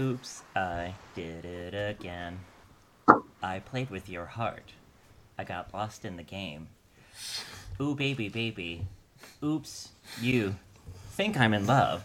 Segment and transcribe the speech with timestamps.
[0.00, 2.40] Oops, I did it again.
[3.42, 4.72] I played with your heart.
[5.38, 6.68] I got lost in the game.
[7.78, 8.86] Ooh, baby, baby.
[9.44, 10.54] Oops, you
[11.10, 12.02] think I'm in love.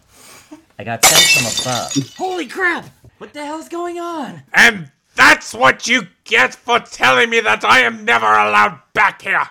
[0.77, 2.15] I got sent from above.
[2.17, 2.85] Holy crap!
[3.17, 4.43] What the hell's going on?
[4.53, 9.47] And that's what you get for telling me that I am never allowed back here.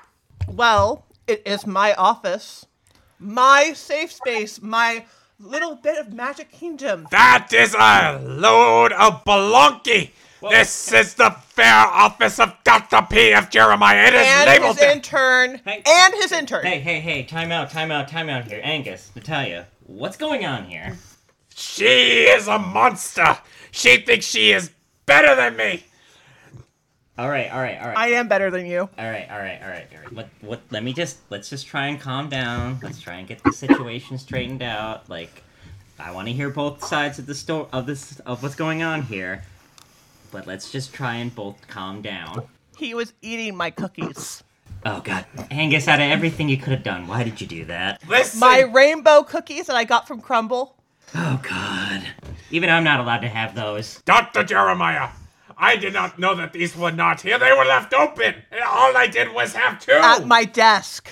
[0.46, 2.66] Well, it is my office,
[3.18, 5.06] my safe space, my
[5.38, 7.06] little bit of magic kingdom.
[7.10, 10.10] That is a load of baloney.
[10.50, 13.06] This is the fair office of Dr.
[13.08, 13.50] P.F.
[13.50, 14.08] Jeremiah.
[14.08, 15.60] It is And labeled his intern.
[15.64, 15.82] Hey.
[15.86, 16.66] And his intern.
[16.66, 18.60] Hey, hey, hey, time out, time out, time out here.
[18.62, 20.98] Angus, Natalia, what's going on here?
[21.54, 23.38] She is a monster.
[23.70, 24.70] She thinks she is
[25.06, 25.84] better than me.
[27.16, 27.96] Alright, alright, alright.
[27.96, 28.80] I am better than you.
[28.80, 30.12] All right, all right, all right, all right.
[30.12, 30.60] What, what?
[30.70, 32.80] Let me just let's just try and calm down.
[32.82, 35.08] Let's try and get the situation straightened out.
[35.08, 35.44] Like,
[35.98, 39.02] I want to hear both sides of the story of this of what's going on
[39.02, 39.44] here,
[40.32, 42.48] but let's just try and both calm down.
[42.76, 44.42] He was eating my cookies.
[44.84, 48.02] Oh God, Angus, out of everything you could have done, why did you do that?
[48.08, 50.72] Listen, My rainbow cookies that I got from Crumbl.
[51.14, 52.02] Oh God,
[52.50, 54.02] even I'm not allowed to have those.
[54.04, 54.42] Dr.
[54.42, 55.10] Jeremiah,
[55.64, 57.38] I did not know that these were not here.
[57.38, 58.34] They were left open.
[58.52, 59.92] And all I did was have two.
[59.92, 61.08] At my desk.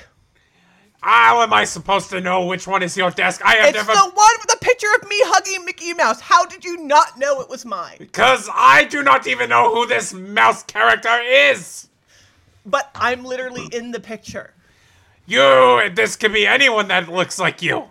[1.00, 3.40] How am I supposed to know which one is your desk?
[3.44, 6.20] I have never It's the one with the picture of me hugging Mickey Mouse.
[6.20, 7.96] How did you not know it was mine?
[7.98, 11.88] Because I do not even know who this mouse character is.
[12.66, 14.52] But I'm literally in the picture.
[15.26, 17.84] You, this could be anyone that looks like you.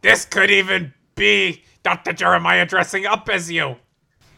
[0.00, 2.12] This could even be Dr.
[2.12, 3.76] Jeremiah dressing up as you.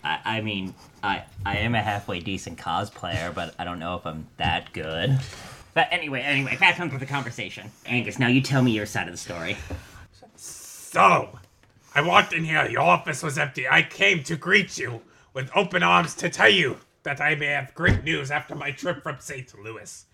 [0.02, 4.06] I, I mean, I I am a halfway decent cosplayer, but I don't know if
[4.06, 5.18] I'm that good.
[5.74, 7.70] But anyway, anyway, back onto the conversation.
[7.84, 9.56] Angus, now you tell me your side of the story.
[10.36, 11.38] So,
[11.94, 13.68] I walked in here, your office was empty.
[13.68, 15.02] I came to greet you
[15.34, 19.02] with open arms to tell you that I may have great news after my trip
[19.02, 19.52] from St.
[19.62, 20.06] Louis.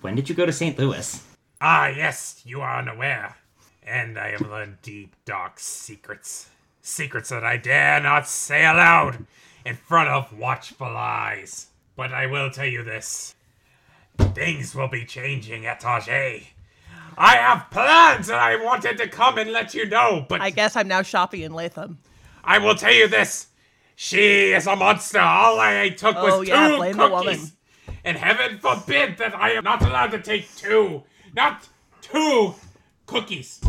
[0.00, 0.78] When did you go to St.
[0.78, 1.24] Louis?
[1.60, 3.36] Ah, yes, you are unaware.
[3.84, 6.48] And I have learned deep, dark secrets.
[6.82, 9.24] Secrets that I dare not say aloud
[9.64, 11.68] in front of watchful eyes.
[11.96, 13.34] But I will tell you this
[14.34, 16.40] things will be changing at Auger.
[17.18, 20.76] I have plans and I wanted to come and let you know, but I guess
[20.76, 21.98] I'm now shopping in Latham.
[22.44, 23.48] I will tell you this.
[23.96, 25.20] She is a monster.
[25.20, 27.34] All I took was Oh, yeah, two blame the woman.
[27.34, 27.52] cookies.
[28.04, 31.02] And heaven forbid that I am not allowed to take two.
[31.34, 31.68] Not
[32.00, 32.54] two
[33.06, 33.60] cookies.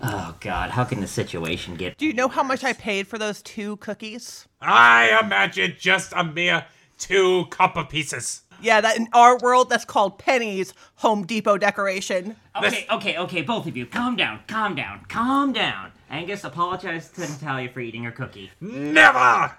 [0.00, 1.96] Oh God, how can the situation get?
[1.96, 4.46] Do you know how much I paid for those two cookies?
[4.60, 6.66] I imagine just a mere
[6.98, 8.42] two copper pieces.
[8.60, 12.36] Yeah, that in our world that's called pennies, Home Depot decoration.
[12.56, 15.92] Okay, okay, okay, both of you, calm down, calm down, calm down.
[16.08, 18.50] Angus, apologize to Natalia for eating her cookie.
[18.60, 19.52] Never!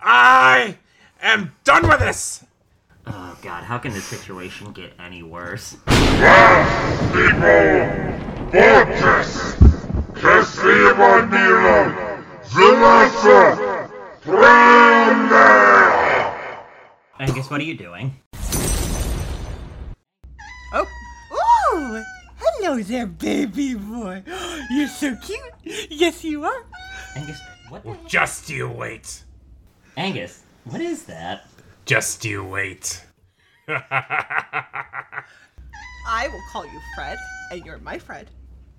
[0.00, 0.78] I
[1.20, 2.44] am done with this!
[3.06, 5.76] Oh God, how can this situation get any worse?
[8.50, 9.51] Fortress!
[10.61, 11.91] Красиво мило!
[12.45, 13.89] Заносо!
[14.23, 15.41] Правда!
[17.17, 18.13] Angus, what are you doing?
[20.75, 20.85] Oh,
[21.31, 22.03] Oh,
[22.37, 24.21] hello there, baby boy.
[24.69, 25.39] You're so cute.
[25.89, 26.65] Yes, you are.
[27.15, 27.83] Angus, what?
[27.83, 27.97] The...
[28.07, 29.23] Just you wait.
[29.97, 31.47] Angus, what is that?
[31.85, 33.03] Just you wait.
[33.67, 35.23] I
[36.27, 37.17] will call you Fred,
[37.51, 38.29] and you're my Fred.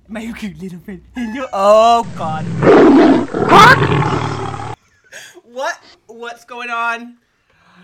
[0.07, 1.01] My cute little friend.
[1.15, 1.47] Hello.
[1.53, 2.45] Oh, God.
[5.43, 5.79] What?
[6.07, 7.17] What's going on?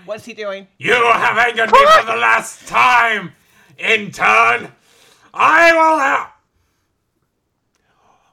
[0.05, 0.67] What's he doing?
[0.77, 3.33] You have angered me for the last time,
[3.77, 4.71] In turn,
[5.33, 6.31] I will have.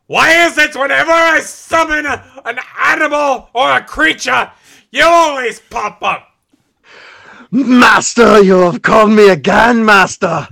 [0.06, 4.50] Why is it whenever I summon a- an animal or a creature,
[4.91, 6.28] you always pop up?
[7.50, 10.48] Master, you have called me again, Master.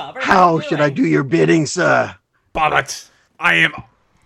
[0.00, 0.20] Bobber.
[0.20, 2.16] How should I do your bidding, sir?
[2.54, 3.74] Bobbert, I am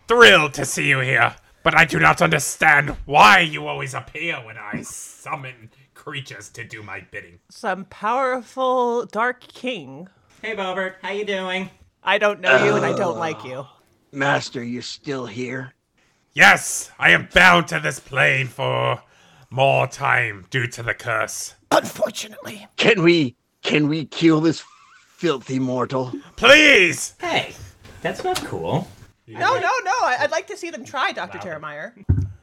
[0.06, 1.34] thrilled to see you here,
[1.64, 6.84] but I do not understand why you always appear when I summon creatures to do
[6.84, 7.40] my bidding.
[7.50, 10.06] Some powerful dark king.
[10.42, 11.70] Hey, Bobbert, how you doing?
[12.04, 13.66] I don't know you, and I don't like uh, you.
[14.12, 15.72] Master, you're still here?
[16.34, 19.02] Yes, I am bound to this plane for
[19.50, 21.56] more time due to the curse.
[21.72, 22.64] Unfortunately.
[22.76, 24.62] Can we can we kill this
[25.24, 26.12] filthy mortal?
[26.36, 27.14] Please!
[27.18, 27.54] Hey,
[28.02, 28.86] that's not cool.
[29.26, 29.92] No, no, no.
[30.02, 31.92] I- I'd like to see them try, Doctor Jeremiah.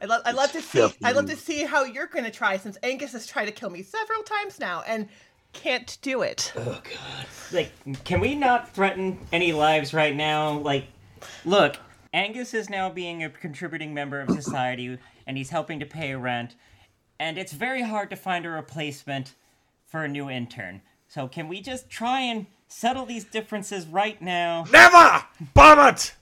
[0.00, 0.66] I'd, lo- I'd love to see.
[0.78, 1.04] filthy.
[1.04, 3.70] I'd love to see how you're going to try, since Angus has tried to kill
[3.70, 5.08] me several times now and
[5.52, 6.52] can't do it.
[6.56, 7.26] Oh God.
[7.52, 7.70] Like,
[8.02, 10.58] can we not threaten any lives right now?
[10.58, 10.86] Like,
[11.44, 11.76] look,
[12.12, 14.98] Angus is now being a contributing member of society,
[15.28, 16.56] and he's helping to pay rent.
[17.20, 19.34] And it's very hard to find a replacement
[19.86, 20.82] for a new intern.
[21.06, 24.64] So can we just try and settle these differences right now?
[24.72, 25.24] Never!
[25.54, 26.14] Bonnet!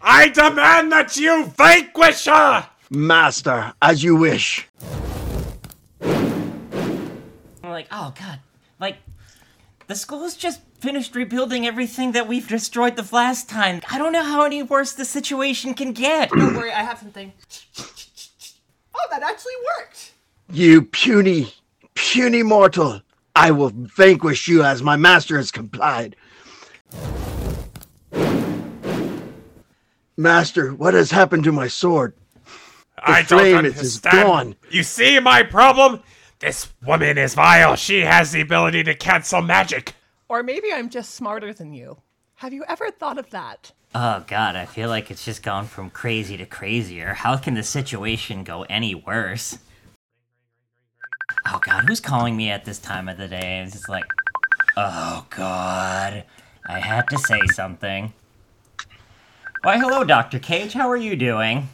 [0.00, 2.68] I demand that you vanquish her!
[2.88, 4.68] Master, as you wish.
[6.00, 6.40] I'm
[7.64, 8.38] like, oh god,
[8.80, 8.98] like
[9.88, 13.80] the school's just finished rebuilding everything that we've destroyed the last time.
[13.90, 16.30] I don't know how any worse the situation can get.
[16.30, 17.32] Don't worry, I have something.
[18.94, 20.12] Oh, that actually worked.
[20.52, 21.52] You puny,
[21.94, 23.02] puny mortal.
[23.36, 26.16] I will vanquish you as my master has complied.
[30.16, 32.14] Master, what has happened to my sword?
[32.98, 34.26] I flame don't is- is understand.
[34.26, 34.56] gone.
[34.70, 36.00] You see my problem?
[36.38, 37.76] This woman is vile.
[37.76, 39.92] She has the ability to cancel magic.
[40.30, 41.98] Or maybe I'm just smarter than you.
[42.36, 43.72] Have you ever thought of that?
[43.94, 47.14] Oh god, I feel like it's just gone from crazy to crazier.
[47.14, 49.58] How can the situation go any worse?
[51.48, 53.60] Oh god, who's calling me at this time of the day?
[53.60, 54.04] It's just like,
[54.76, 56.24] oh god,
[56.66, 58.12] I had to say something.
[59.62, 60.38] Why, hello, Dr.
[60.38, 61.68] Cage, how are you doing?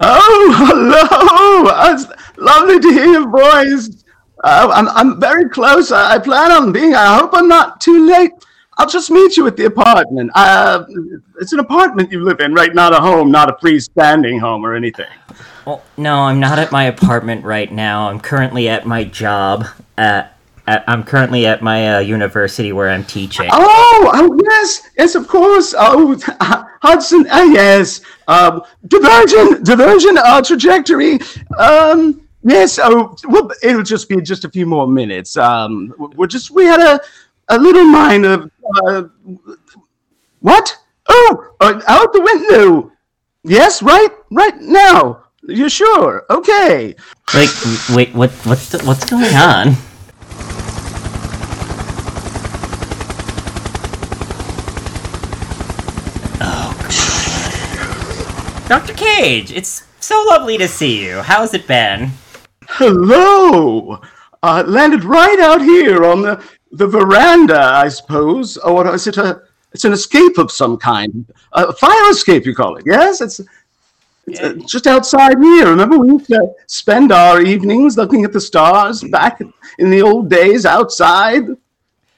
[0.00, 1.92] Oh, hello!
[1.94, 2.06] It's
[2.38, 4.04] lovely to hear your voice.
[4.42, 5.92] Uh, I'm, I'm very close.
[5.92, 6.94] I, I plan on being.
[6.94, 8.32] I hope I'm not too late.
[8.80, 10.30] I'll just meet you at the apartment.
[10.34, 10.86] Uh,
[11.38, 12.74] it's an apartment you live in, right?
[12.74, 15.10] Not a home, not a freestanding home or anything.
[15.66, 18.08] Well, no, I'm not at my apartment right now.
[18.08, 19.66] I'm currently at my job.
[19.98, 20.34] At,
[20.66, 23.50] at I'm currently at my uh, university where I'm teaching.
[23.52, 25.74] Oh, oh yes, yes, of course.
[25.76, 26.18] Oh,
[26.80, 27.28] Hudson.
[27.30, 28.00] Uh, yes.
[28.28, 31.18] Um, divergent, divergent uh, trajectory.
[31.58, 32.78] Um, yes.
[32.82, 35.36] Oh, well, it'll just be just a few more minutes.
[35.36, 36.98] Um, we're just we had a
[37.50, 38.50] a little minor.
[38.76, 39.04] Uh,
[40.40, 40.76] what?
[41.08, 42.92] Oh, uh, out the window.
[43.42, 45.24] Yes, right, right now.
[45.42, 46.24] You're sure?
[46.30, 46.94] Okay.
[47.34, 47.50] Like,
[47.94, 48.30] wait, what?
[48.44, 49.74] What's the, what's going on?
[56.42, 56.74] Oh,
[58.62, 58.68] God.
[58.68, 58.94] Dr.
[58.94, 61.22] Cage, it's so lovely to see you.
[61.22, 62.10] How's it been?
[62.68, 64.00] Hello!
[64.42, 68.56] Uh, landed right out here on the, the veranda, I suppose.
[68.58, 69.42] Or is it a?
[69.72, 71.24] It's an escape of some kind.
[71.52, 72.84] A fire escape, you call it?
[72.86, 73.40] Yes, it's.
[74.26, 75.70] It's uh, just outside here.
[75.70, 79.40] Remember, we used to spend our evenings looking at the stars back
[79.78, 81.48] in the old days outside.
[81.48, 81.58] It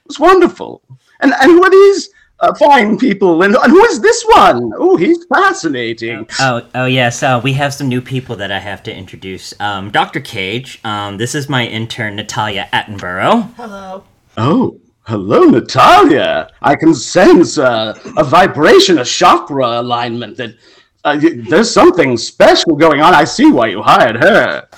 [0.06, 0.82] was wonderful.
[1.20, 2.10] And and who are these
[2.40, 3.43] uh, fine people?
[3.43, 4.72] And, and who is this one?
[4.76, 6.26] Oh, he's fascinating.
[6.40, 7.22] Oh, oh yes.
[7.22, 9.58] Uh, we have some new people that I have to introduce.
[9.60, 10.20] Um, Dr.
[10.20, 10.81] Cage.
[10.84, 13.55] Um, this is my intern Natalia Attenborough.
[13.55, 14.05] Hello.
[14.37, 16.50] Oh, hello, Natalia.
[16.62, 20.37] I can sense uh, a vibration, a chakra alignment.
[20.37, 20.55] That
[21.05, 23.14] uh, there's something special going on.
[23.14, 24.69] I see why you hired her.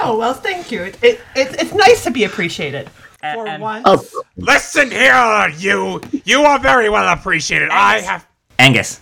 [0.00, 0.82] Oh well, thank you.
[0.82, 2.90] It, it, it's it's nice to be appreciated.
[3.20, 3.84] For and- once.
[3.86, 6.00] Oh, Listen here, you.
[6.24, 7.70] You are very well appreciated.
[7.70, 8.26] I have.
[8.58, 9.00] Angus.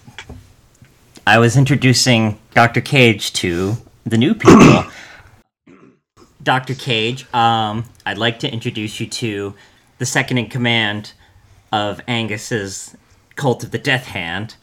[1.27, 2.83] I was introducing Dr.
[2.83, 4.85] Cage to the new people.
[6.43, 6.75] Dr.
[6.75, 9.55] Cage, um, I'd like to introduce you to
[10.05, 11.15] the second in command
[11.73, 12.95] of Angus's
[13.37, 14.55] Cult of the Death Hand.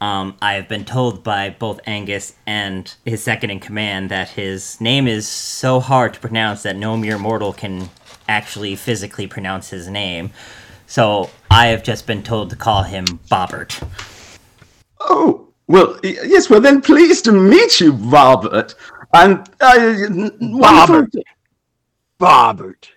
[0.00, 4.80] Um, I have been told by both Angus and his second in command that his
[4.80, 7.88] name is so hard to pronounce that no mere mortal can
[8.26, 10.30] actually physically pronounce his name.
[10.88, 13.80] So I have just been told to call him Bobbert.
[14.98, 16.50] oh, well, y- yes.
[16.50, 18.74] Well, then, pleased to meet you, Robert.
[19.12, 21.22] And uh, n- wonderful
[22.18, 22.88] Bobbert.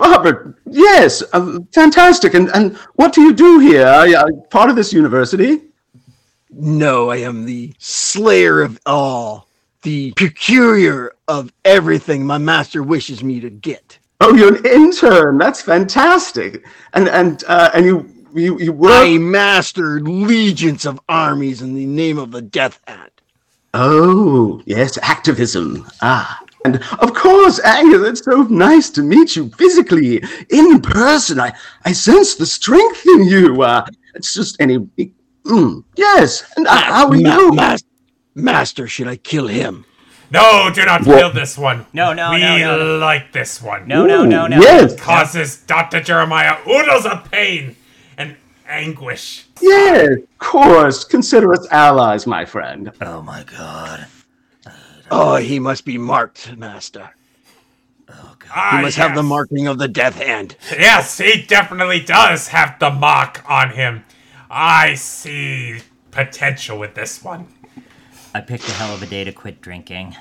[0.00, 2.34] Robert, yes, uh, fantastic.
[2.34, 3.86] And and what do you do here?
[3.86, 5.62] Are you part of this university?
[6.50, 9.46] No, I am the slayer of all,
[9.82, 13.98] the procurer of everything my master wishes me to get.
[14.20, 15.38] Oh, you're an intern.
[15.38, 16.64] That's fantastic.
[16.94, 18.92] And and uh, and you you you work.
[18.92, 23.10] I master legions of armies in the name of the Death Hand.
[23.72, 25.88] Oh, yes, activism.
[26.02, 26.42] Ah.
[26.64, 31.40] And of course, Angus, it's so nice to meet you physically, in person.
[31.40, 31.52] I,
[31.84, 33.62] I sense the strength in you.
[33.62, 34.78] Uh, it's just any.
[35.44, 36.44] Mm, yes.
[36.56, 37.52] And uh, how are Ma- you?
[37.52, 37.84] mas-
[38.34, 39.86] master, should I kill him?
[40.32, 41.86] No, do not kill this one.
[41.92, 42.98] No, no, we no, no, no.
[42.98, 43.88] like this one.
[43.88, 44.60] No, no, no, no.
[44.60, 46.00] Yes, Causes Dr.
[46.00, 47.74] Jeremiah oodles of pain
[48.16, 48.36] and
[48.68, 49.46] anguish.
[49.60, 51.04] yes, of course.
[51.04, 52.92] Consider us allies, my friend.
[53.00, 54.06] Oh my god.
[55.10, 57.10] Oh, he must be marked, master.
[58.08, 58.50] Oh, God.
[58.54, 60.56] Ah, He must have the marking of the Death Hand.
[60.70, 64.04] Yes, he definitely does have the mark on him.
[64.50, 67.46] I see potential with this one.
[68.34, 70.16] I picked a hell of a day to quit drinking.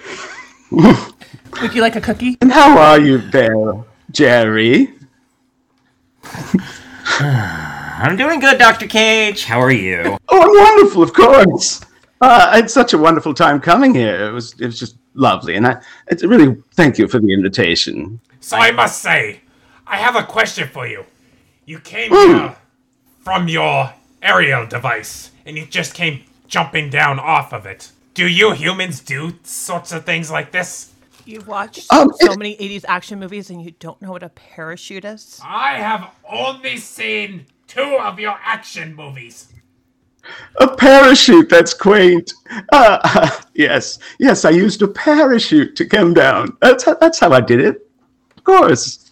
[0.70, 2.38] Would you like a cookie?
[2.40, 4.94] And how are you there, Jerry?
[7.20, 8.86] I'm doing good, Dr.
[8.86, 9.44] Cage.
[9.44, 10.18] How are you?
[10.28, 11.80] Oh, I'm wonderful, of course.
[12.22, 14.28] Uh, I had such a wonderful time coming here.
[14.28, 18.20] It was it was just lovely, and I it's really thank you for the invitation.
[18.38, 19.40] So I must say,
[19.88, 21.04] I have a question for you.
[21.66, 22.54] You came here
[23.18, 27.90] from your aerial device, and you just came jumping down off of it.
[28.14, 30.92] Do you humans do sorts of things like this?
[31.24, 34.28] You've watched Um, so it- many 80s action movies and you don't know what a
[34.28, 35.40] parachute is?
[35.44, 39.46] I have only seen two of your action movies.
[40.56, 42.32] A parachute, that's quaint.
[42.72, 46.56] Uh, yes, yes, I used a parachute to come down.
[46.60, 47.88] That's how, that's how I did it.
[48.36, 49.10] Of course.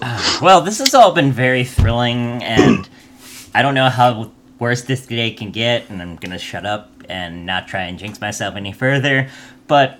[0.40, 2.88] Well, this has all been very thrilling, and
[3.54, 4.30] I don't know how
[4.60, 8.20] worse this day can get, and I'm gonna shut up and not try and jinx
[8.20, 9.28] myself any further.
[9.66, 9.98] But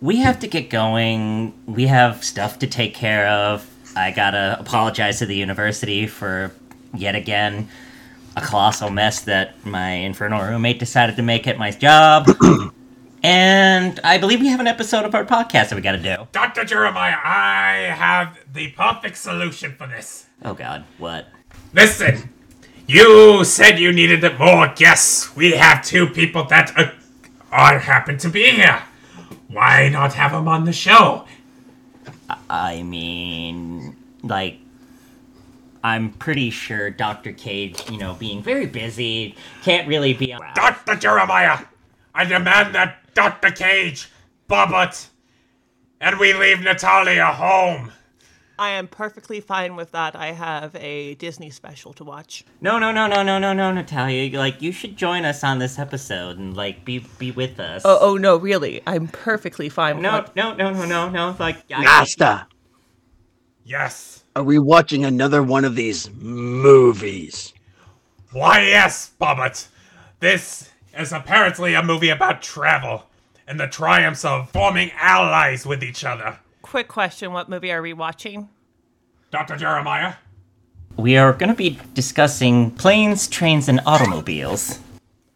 [0.00, 1.52] we have to get going.
[1.66, 3.68] We have stuff to take care of.
[3.94, 6.52] I gotta apologize to the university for
[6.94, 7.68] yet again
[8.36, 12.28] a colossal mess that my infernal roommate decided to make at my job.
[13.22, 16.28] and I believe we have an episode of our podcast that we gotta do.
[16.32, 16.64] Dr.
[16.64, 20.26] Jeremiah, I have the perfect solution for this.
[20.44, 21.28] Oh god, what?
[21.72, 22.28] Listen,
[22.86, 25.34] you said you needed more guests.
[25.34, 26.90] We have two people that uh,
[27.50, 28.82] are happen to be here.
[29.48, 31.24] Why not have them on the show?
[32.50, 34.58] I mean, like,
[35.86, 37.30] I'm pretty sure Dr.
[37.30, 40.54] Cage, you know, being very busy, can't really be around.
[40.56, 40.96] Dr.
[40.96, 41.60] Jeremiah,
[42.12, 43.52] I demand that Dr.
[43.52, 44.10] Cage,
[44.50, 45.06] Bobbert,
[46.00, 47.92] and we leave Natalia home.
[48.58, 50.16] I am perfectly fine with that.
[50.16, 52.44] I have a Disney special to watch.
[52.60, 54.36] No, no, no, no, no, no, no, Natalia.
[54.36, 57.82] Like, you should join us on this episode and, like, be be with us.
[57.84, 58.82] Oh, oh no, really?
[58.88, 61.36] I'm perfectly fine with No, what- no, no, no, no, no.
[61.38, 62.46] Like, I, Master,
[63.64, 64.24] Yes.
[64.36, 67.54] Are we watching another one of these movies?
[68.32, 69.66] Why, yes, Bobbert.
[70.20, 73.04] This is apparently a movie about travel
[73.46, 76.38] and the triumphs of forming allies with each other.
[76.60, 78.50] Quick question What movie are we watching?
[79.30, 79.56] Dr.
[79.56, 80.14] Jeremiah?
[80.98, 84.80] we are going to be discussing planes, trains, and automobiles.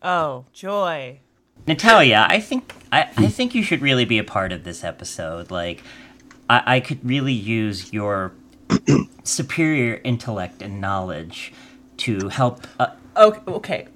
[0.02, 1.20] Oh, Joy.
[1.66, 5.50] Natalia, I think I, I think you should really be a part of this episode.
[5.50, 5.82] Like,
[6.48, 8.32] I, I could really use your
[9.24, 11.52] superior intellect and knowledge
[11.98, 12.66] to help.
[12.78, 13.88] Uh, Okay, okay.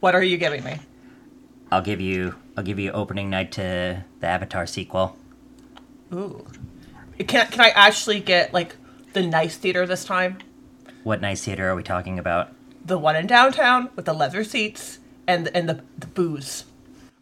[0.00, 0.78] What are you giving me?
[1.70, 5.16] I'll give you I'll give you opening night to the Avatar sequel.
[6.12, 6.44] Ooh.
[7.18, 8.76] Can, can I actually get, like,
[9.12, 10.38] the nice theater this time?
[11.04, 12.52] What nice theater are we talking about?
[12.84, 16.64] The one in downtown with the leather seats and, and the, the booze.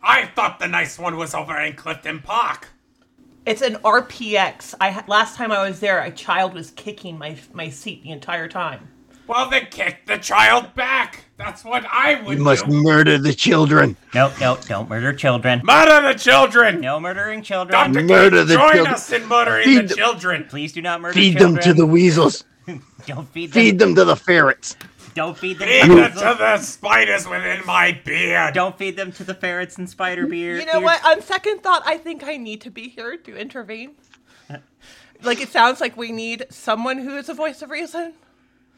[0.02, 2.68] I thought the nice one was over in Clifton Park.
[3.46, 4.74] It's an RPX.
[4.80, 8.10] I ha- last time I was there, a child was kicking my my seat the
[8.10, 8.88] entire time.
[9.28, 11.24] Well, then kick the child back.
[11.36, 12.32] That's what I would do.
[12.38, 12.82] You must do.
[12.82, 13.96] murder the children.
[14.14, 15.60] No, no, don't murder children.
[15.64, 16.80] Murder the children.
[16.80, 17.92] No murdering children.
[17.92, 18.04] Dr.
[18.04, 18.94] Murder Cage, the join children.
[18.94, 19.96] us in murdering Feed the them.
[19.96, 20.44] children.
[20.48, 21.54] Please do not murder Feed children.
[21.54, 22.44] them to the weasels.
[23.06, 23.62] Don't feed them.
[23.62, 24.76] Feed them to the ferrets.
[25.16, 25.66] Don't feed them.
[25.66, 28.52] Feed to them the- to the spiders within my beard.
[28.52, 30.60] Don't feed them to the ferrets and spider beard.
[30.60, 31.02] You know what?
[31.06, 33.94] On second thought, I think I need to be here to intervene.
[35.22, 38.12] Like it sounds like we need someone who is a voice of reason.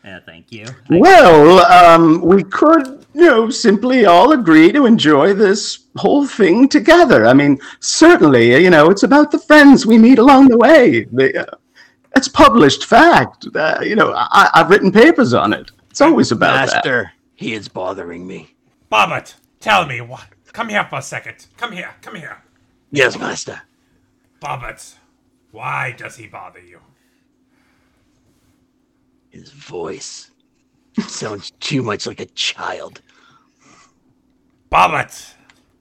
[0.04, 0.66] Yeah, thank you.
[0.88, 7.26] Well, um, we could, you know, simply all agree to enjoy this whole thing together.
[7.26, 11.08] I mean, certainly, you know, it's about the friends we meet along the way.
[11.10, 11.56] The, uh,
[12.14, 13.48] it's published fact.
[13.52, 15.72] Uh, you know, I, I've written papers on it.
[15.98, 16.74] It's always about that.
[16.74, 18.54] Master, he is bothering me.
[18.88, 20.28] Bobbert, tell me what.
[20.52, 21.48] Come here for a second.
[21.56, 21.92] Come here.
[22.02, 22.40] Come here.
[22.92, 23.62] Yes, master.
[24.40, 24.94] Bobbert,
[25.50, 26.78] why does he bother you?
[29.30, 30.30] His voice
[31.08, 33.02] sounds too much like a child.
[34.70, 35.34] Bobbert,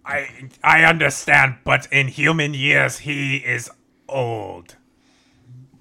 [0.03, 3.69] I I understand, but in human years he is
[4.09, 4.77] old.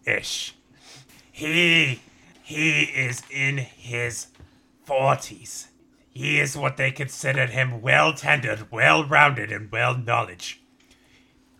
[0.04, 0.54] Ish.
[1.32, 2.00] He
[2.46, 4.28] he is in his
[4.84, 5.66] forties.
[6.12, 10.62] He is what they considered him well tended, well rounded, and well knowledge.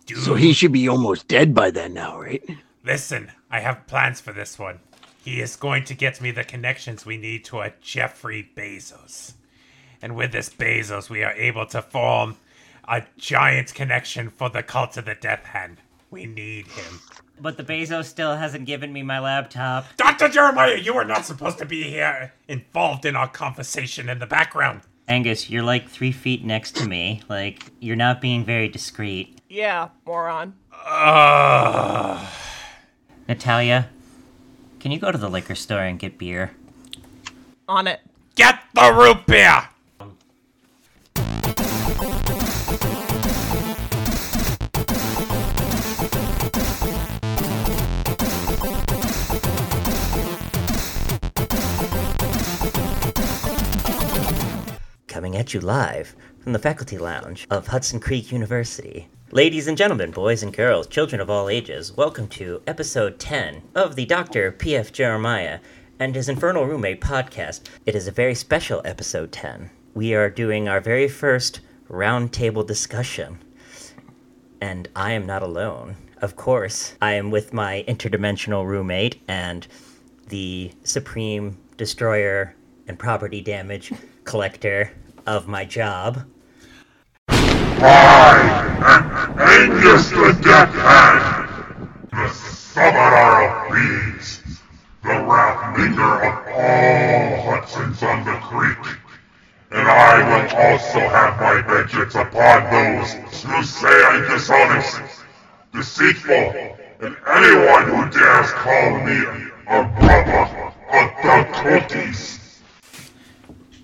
[0.05, 2.41] Do So he should be almost dead by then now, right?
[2.85, 4.79] listen, I have plans for this one.
[5.25, 9.33] He is going to get me the connections we need to a Jeffrey Bezos.
[10.01, 12.37] And with this Bezos, we are able to form
[12.87, 15.79] a giant connection for the cult of the Death Hand.
[16.09, 17.01] We need him.
[17.39, 19.85] But the Bezos still hasn't given me my laptop.
[19.97, 20.29] Dr.
[20.29, 24.81] Jeremiah, you are not supposed to be here involved in our conversation in the background.
[25.07, 27.21] Angus, you're like three feet next to me.
[27.29, 29.39] Like, you're not being very discreet.
[29.49, 30.55] Yeah, moron.
[30.85, 32.27] Ugh.
[33.27, 33.89] Natalia,
[34.79, 36.51] can you go to the liquor store and get beer?
[37.67, 37.99] On it.
[38.35, 39.67] Get the root beer!
[55.17, 59.07] Coming at you live from the faculty lounge of Hudson Creek University.
[59.31, 63.95] Ladies and gentlemen, boys and girls, children of all ages, welcome to episode 10 of
[63.95, 64.51] the Dr.
[64.51, 64.91] P.F.
[64.93, 65.59] Jeremiah
[65.97, 67.61] and his Infernal Roommate podcast.
[67.87, 69.71] It is a very special episode 10.
[69.95, 73.39] We are doing our very first roundtable discussion,
[74.61, 75.95] and I am not alone.
[76.21, 79.67] Of course, I am with my interdimensional roommate and
[80.27, 82.53] the supreme destroyer
[82.87, 83.91] and property damage
[84.23, 84.91] collector
[85.27, 86.25] of my job.
[89.39, 94.61] Angus the Deathhand, the summoner of beasts,
[95.03, 98.97] the wrathbringer of all Hudsons on the creek.
[99.69, 105.01] And I will also have my vengeance upon those who say I'm dishonest,
[105.73, 109.25] deceitful, and anyone who dares call me
[109.67, 110.66] a brother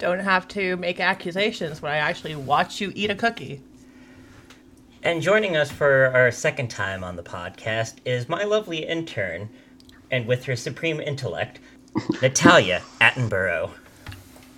[0.04, 3.62] Don't have to make accusations when I actually watch you eat a cookie.
[5.02, 9.48] And joining us for our second time on the podcast is my lovely intern,
[10.12, 11.62] and with her supreme intellect,
[12.22, 13.72] Natalia Attenborough.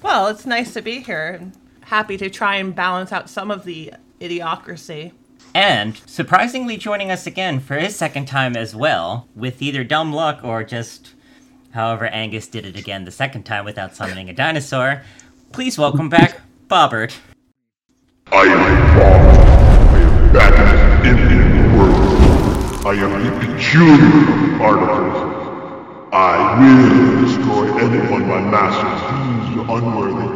[0.02, 3.66] Well, it's nice to be here and happy to try and balance out some of
[3.66, 5.12] the idiocracy.
[5.54, 10.40] And surprisingly joining us again for his second time as well, with either dumb luck
[10.44, 11.14] or just
[11.76, 15.04] however Angus did it again the second time without summoning a dinosaur.
[15.56, 17.18] Please welcome back Bobbert.
[18.30, 19.22] I am Bob.
[19.94, 21.16] I am baddest in
[21.56, 22.86] the world.
[22.86, 26.12] I am the peculiar of artificers.
[26.12, 30.28] I will destroy anyone my master deems unworthy.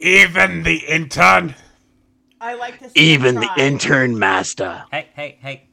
[0.00, 1.54] Even the intern?
[2.40, 3.66] I like to Even the try.
[3.66, 4.86] intern master.
[4.90, 5.68] Hey, hey, hey.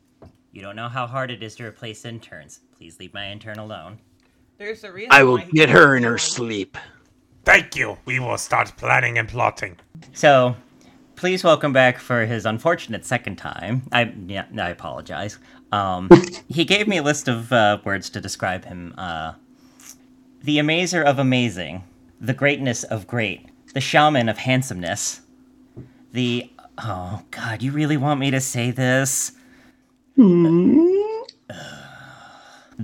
[0.52, 2.60] You don't know how hard it is to replace interns.
[2.76, 4.00] Please leave my intern alone.
[4.64, 6.78] There's a reason I will why get her in her sleep.
[7.44, 7.98] Thank you.
[8.06, 9.76] We will start planning and plotting.
[10.14, 10.56] So,
[11.18, 13.82] please welcome back for his unfortunate second time.
[13.92, 15.38] I yeah, I apologize.
[15.74, 16.10] Um,
[16.48, 18.96] he gave me a list of uh, words to describe him.
[18.98, 19.34] Uh,
[20.44, 21.84] the amazer of amazing,
[22.22, 25.24] the greatness of great, the shaman of handsomeness,
[26.14, 29.34] the oh god, you really want me to say this?
[30.16, 30.24] the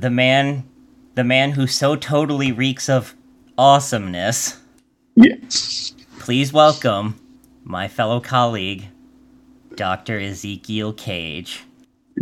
[0.10, 0.69] man,
[1.20, 3.14] the man who so totally reeks of
[3.58, 4.58] awesomeness.
[5.18, 5.94] Yes.
[6.18, 7.20] Please welcome
[7.66, 8.86] my fellow colleague,
[9.76, 10.18] Dr.
[10.18, 11.66] Ezekiel Cage.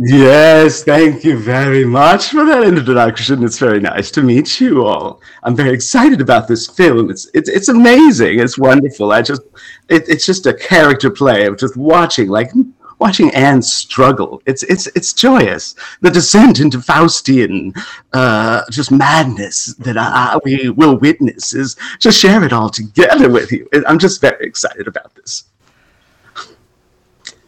[0.00, 3.44] Yes, thank you very much for that introduction.
[3.44, 5.20] It's very nice to meet you all.
[5.44, 7.08] I'm very excited about this film.
[7.08, 8.40] It's it's it's amazing.
[8.40, 9.12] It's wonderful.
[9.12, 9.42] I just
[9.88, 12.50] it, it's just a character play of just watching like
[12.98, 14.42] watching Anne struggle.
[14.46, 15.74] It's it's it's joyous.
[16.00, 17.76] The descent into Faustian
[18.12, 23.52] uh, just madness that I, we will witness is just share it all together with
[23.52, 23.68] you.
[23.86, 25.44] I'm just very excited about this.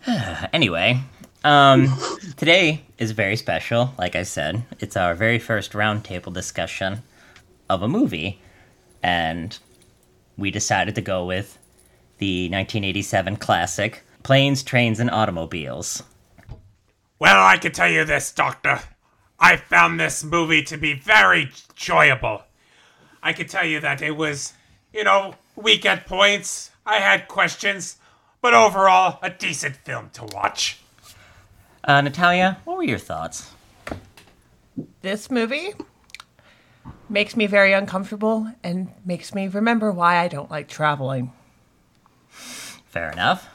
[0.52, 1.00] Anyway,
[1.44, 1.96] um,
[2.36, 3.94] today is very special.
[3.98, 7.02] Like I said, it's our very first roundtable discussion
[7.68, 8.40] of a movie,
[9.02, 9.56] and
[10.36, 11.58] we decided to go with
[12.18, 16.02] the 1987 classic Planes, Trains, and Automobiles.
[17.18, 18.80] Well, I can tell you this, Doctor.
[19.38, 22.42] I found this movie to be very enjoyable.
[23.22, 24.54] I can tell you that it was,
[24.92, 26.70] you know, weak at points.
[26.86, 27.96] I had questions,
[28.40, 30.78] but overall, a decent film to watch.
[31.84, 33.50] Uh, Natalia, what were your thoughts?
[35.02, 35.72] This movie
[37.08, 41.32] makes me very uncomfortable and makes me remember why I don't like traveling.
[42.28, 43.48] Fair enough.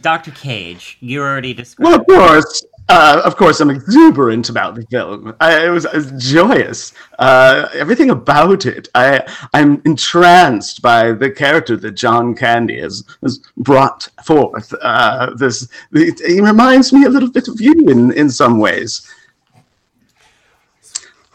[0.00, 0.30] Dr.
[0.32, 1.88] Cage, you already described.
[1.88, 5.34] Well, of course, uh, of course, I'm exuberant about the film.
[5.40, 6.94] I, it, was, it was joyous.
[7.18, 8.88] Uh, everything about it.
[8.94, 9.22] I,
[9.52, 14.72] I'm entranced by the character that John Candy has, has brought forth.
[14.80, 19.06] Uh, this, it, he reminds me a little bit of you in, in some ways.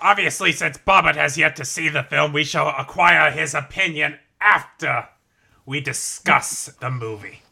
[0.02, 5.08] Obviously, since Bobbert has yet to see the film, we shall acquire his opinion after
[5.68, 7.42] we discuss the movie.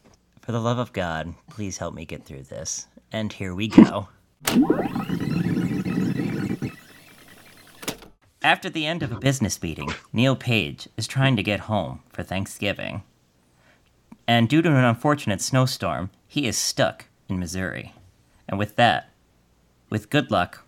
[0.42, 2.88] For the love of God, please help me get through this.
[3.12, 4.08] And here we go.
[8.42, 12.24] After the end of a business meeting, Neil Page is trying to get home for
[12.24, 13.04] Thanksgiving.
[14.26, 17.94] And due to an unfortunate snowstorm, he is stuck in Missouri.
[18.48, 19.10] And with that,
[19.90, 20.66] with good luck,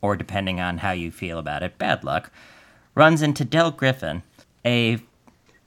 [0.00, 2.32] or depending on how you feel about it, bad luck,
[2.96, 4.24] runs into Del Griffin,
[4.64, 4.98] a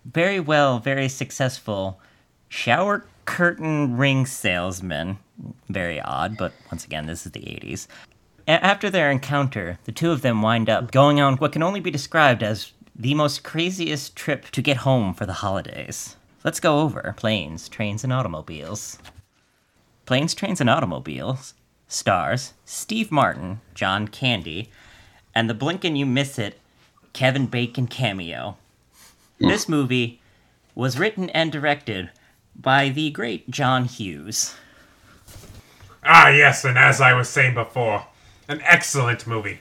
[0.04, 2.02] very well, very successful
[2.50, 5.18] shower curtain ring salesman.
[5.70, 7.88] Very odd, but once again, this is the 80s.
[8.48, 11.80] A- after their encounter, the two of them wind up going on what can only
[11.80, 16.16] be described as the most craziest trip to get home for the holidays.
[16.44, 19.00] Let's go over planes, trains, and automobiles.
[20.06, 21.56] Planes, Trains, and Automobiles
[21.88, 24.70] stars Steve Martin, John Candy,
[25.34, 26.60] and the blink and you miss it
[27.14, 28.58] Kevin Bacon cameo.
[29.40, 29.48] Hmm.
[29.48, 30.22] This movie
[30.76, 32.12] was written and directed
[32.56, 34.56] by the great John Hughes.
[36.04, 38.06] Ah, yes, and as I was saying before,
[38.48, 39.60] an excellent movie.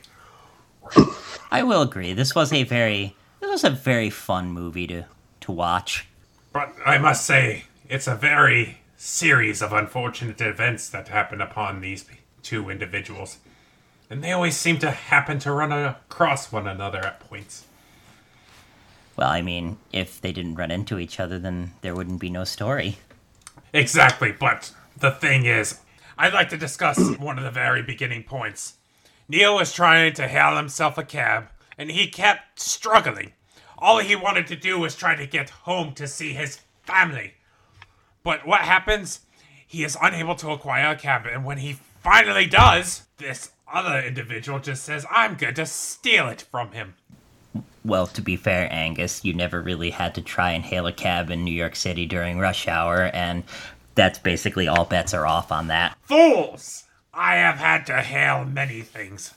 [1.50, 2.12] I will agree.
[2.12, 5.04] This was a very this was a very fun movie to
[5.40, 6.06] to watch.
[6.52, 12.04] But I must say, it's a very series of unfortunate events that happen upon these
[12.42, 13.38] two individuals.
[14.08, 17.64] And they always seem to happen to run across one another at points.
[19.16, 22.44] Well, I mean, if they didn't run into each other, then there wouldn't be no
[22.44, 22.98] story.
[23.72, 25.80] Exactly, but the thing is,
[26.18, 28.74] I'd like to discuss one of the very beginning points.
[29.28, 31.48] Neil was trying to hail himself a cab,
[31.78, 33.32] and he kept struggling.
[33.78, 37.34] All he wanted to do was try to get home to see his family.
[38.22, 39.20] But what happens?
[39.66, 44.58] He is unable to acquire a cab, and when he finally does, this other individual
[44.60, 46.94] just says, I'm going to steal it from him.
[47.84, 51.30] Well, to be fair, Angus, you never really had to try and hail a cab
[51.30, 53.44] in New York City during rush hour, and
[53.94, 55.96] that's basically all bets are off on that.
[56.02, 56.84] Fools!
[57.12, 59.34] I have had to hail many things.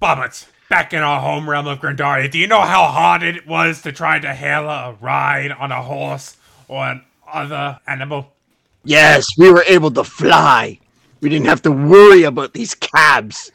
[0.00, 3.80] Bobbert, back in our home realm of Grandaria, do you know how hard it was
[3.82, 6.36] to try to hail a ride on a horse
[6.68, 8.32] or an other animal?
[8.84, 10.78] Yes, we were able to fly.
[11.20, 13.50] We didn't have to worry about these cabs.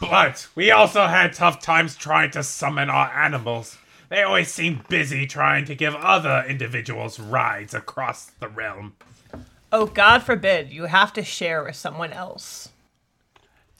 [0.00, 3.78] But we also had tough times trying to summon our animals.
[4.08, 8.94] They always seem busy trying to give other individuals rides across the realm.
[9.72, 12.68] Oh, God forbid you have to share with someone else.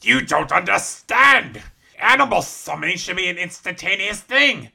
[0.01, 1.61] You don't understand!
[1.99, 4.69] Animal summoning should be an instantaneous thing.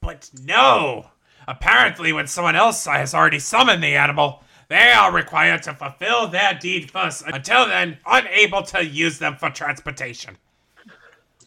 [0.00, 1.10] But no!
[1.46, 6.54] Apparently, when someone else has already summoned the animal, they are required to fulfill their
[6.54, 10.36] deed first, until then, unable to use them for transportation.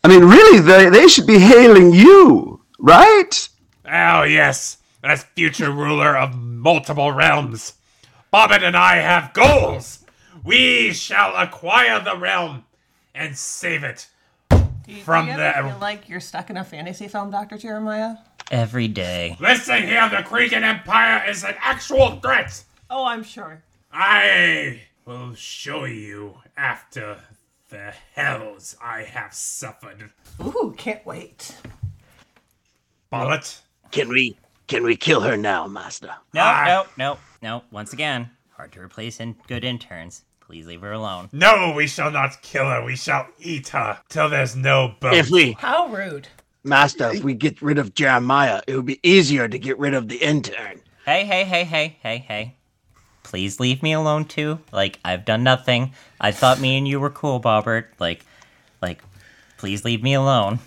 [0.03, 3.49] I mean, really, they, they should be hailing you, right?
[3.85, 7.73] Oh, yes, as future ruler of multiple realms.
[8.31, 10.05] Bobbert and I have goals!
[10.43, 12.63] We shall acquire the realm
[13.13, 14.07] and save it
[15.03, 15.57] from do you the.
[15.57, 17.57] ever feel like you're stuck in a fantasy film, Dr.
[17.57, 18.15] Jeremiah?
[18.51, 19.37] Every day.
[19.39, 22.63] Listen here, the Cretan Empire is an actual threat!
[22.89, 23.61] Oh, I'm sure.
[23.91, 27.17] I will show you after
[27.69, 30.09] the hells I have suffered.
[30.41, 31.55] Ooh, can't wait.
[33.09, 33.61] Bullet?
[33.91, 36.13] Can we can we kill her now, master?
[36.33, 36.63] No, Ah.
[36.67, 37.63] no, no, no.
[37.71, 40.23] Once again, hard to replace in good interns.
[40.41, 41.29] Please leave her alone.
[41.31, 42.83] No, we shall not kill her.
[42.83, 45.13] We shall eat her till there's no bone.
[45.13, 46.27] If we How rude.
[46.63, 50.07] master, if we get rid of Jeremiah, it would be easier to get rid of
[50.07, 50.81] the intern.
[51.05, 52.55] Hey, hey, hey, hey, hey, hey.
[53.29, 54.57] Please leave me alone too.
[54.71, 55.93] Like I've done nothing.
[56.19, 57.85] I thought me and you were cool, Bobbert.
[57.99, 58.25] Like,
[58.81, 59.03] like,
[59.57, 60.57] please leave me alone.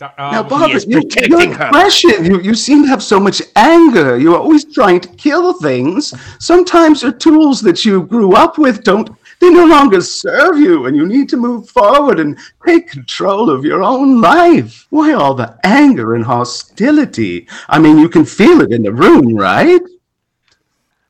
[0.00, 1.68] Do- Now, um, Bob, you, protecting your her.
[1.68, 4.18] expression, you, you seem to have so much anger.
[4.18, 6.12] You're always trying to kill things.
[6.40, 9.08] Sometimes your tools that you grew up with don't,
[9.40, 13.64] they no longer serve you, and you need to move forward and take control of
[13.64, 14.86] your own life.
[14.90, 17.46] Why all the anger and hostility?
[17.68, 19.80] I mean, you can feel it in the room, right?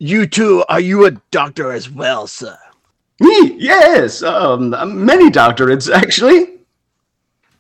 [0.02, 2.56] You too, are you a doctor as well, sir?
[3.20, 4.70] Me, yes, um,
[5.04, 6.60] many doctorates, actually.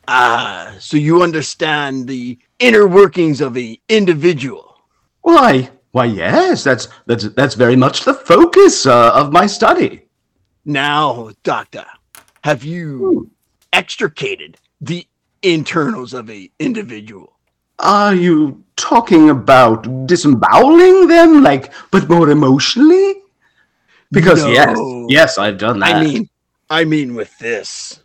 [0.08, 4.78] Ah, so you understand the inner workings of a individual.
[5.20, 10.08] Why, why, yes, that's, that's, that's very much the focus uh, of my study.
[10.64, 11.84] Now, doctor,
[12.42, 13.30] have you
[13.74, 15.06] extricated the
[15.42, 17.34] internals of a individual?
[17.82, 23.16] Are you talking about disemboweling them, like, but more emotionally?
[24.12, 25.06] Because yes, No.
[25.08, 25.96] yes, I've done that.
[25.96, 26.28] I mean,
[26.68, 28.00] I mean with this.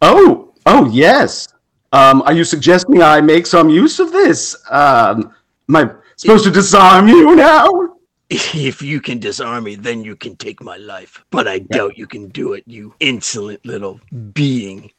[0.00, 1.48] oh, oh, yes.
[1.92, 4.56] Um, are you suggesting I make some use of this?
[4.70, 5.34] Um,
[5.68, 7.68] am I supposed to disarm you now?
[8.32, 11.22] If you can disarm me, then you can take my life.
[11.28, 14.00] But I doubt you can do it, you insolent little
[14.32, 14.90] being.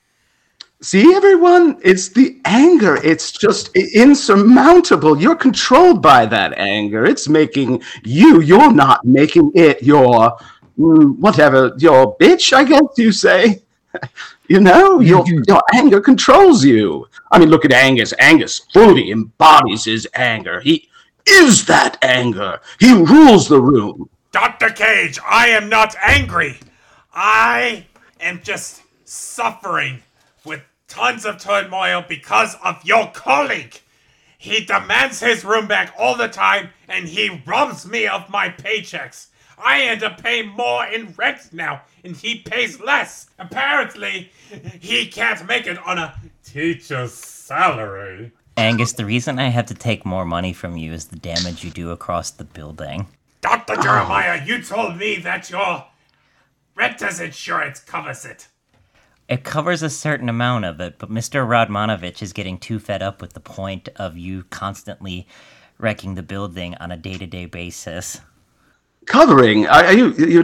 [0.84, 2.98] See, everyone, it's the anger.
[2.98, 5.18] It's just insurmountable.
[5.18, 7.06] You're controlled by that anger.
[7.06, 10.38] It's making you, you're not making it your,
[10.78, 13.62] mm, whatever, your bitch, I guess you say.
[14.50, 17.08] You know, your, your anger controls you.
[17.32, 18.14] I mean, look at Angus.
[18.20, 20.60] Angus fully embodies his anger.
[20.60, 20.90] He
[21.26, 22.60] is that anger.
[22.78, 24.10] He rules the room.
[24.34, 24.70] Dr.
[24.70, 26.60] Cage, I am not angry.
[27.14, 27.86] I
[28.20, 30.13] am just suffering with
[30.94, 33.82] tons of turmoil because of your colleague.
[34.38, 39.28] He demands his room back all the time and he robs me of my paychecks.
[39.58, 43.28] I end up paying more in rent now and he pays less.
[43.40, 44.32] Apparently,
[44.80, 48.32] he can't make it on a teacher's salary.
[48.56, 51.72] Angus, the reason I have to take more money from you is the damage you
[51.72, 53.08] do across the building.
[53.42, 53.78] Dr.
[53.78, 54.46] Jeremiah, oh.
[54.46, 55.86] you told me that your
[56.76, 58.48] renter's insurance covers it.
[59.30, 61.46] It covers a certain amount of it, but Mr.
[61.48, 65.28] Rodmanovich is getting too fed up with the point of you constantly
[65.78, 68.20] wrecking the building on a day to day basis.
[69.06, 70.42] covering are, you you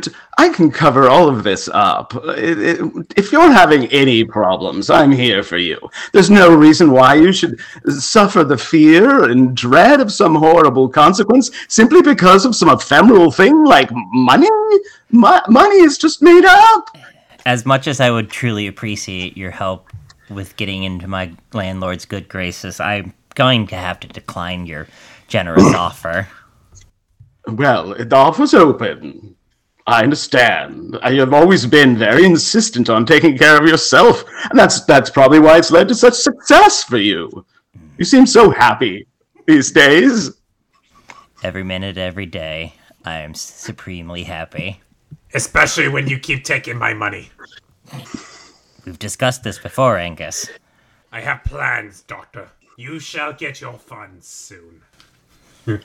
[0.54, 2.82] can cover all of this up It- it-
[3.16, 5.78] if you're having any problems i'm here for you
[6.12, 11.52] there's no reason why you should suffer the fear and dread of some horrible consequence
[11.70, 14.50] simply because of some ephemeral thing like money
[15.12, 16.90] Mo- money is just made up
[17.46, 19.90] As much as I would truly appreciate your help
[20.30, 24.88] with getting into my landlord's good graces, I'm going to have to decline your
[25.28, 26.28] generous offer.
[27.48, 29.36] well the offer's open
[29.90, 31.00] I understand.
[31.02, 35.40] I have always been very insistent on taking care of yourself, and that's that's probably
[35.40, 37.44] why it's led to such success for you.
[37.98, 39.08] You seem so happy
[39.48, 40.30] these days.
[41.42, 44.80] Every minute, every day, I am supremely happy.
[45.34, 47.30] Especially when you keep taking my money.
[48.86, 50.50] We've discussed this before, Angus.
[51.12, 52.50] I have plans, Doctor.
[52.78, 54.82] You shall get your funds soon.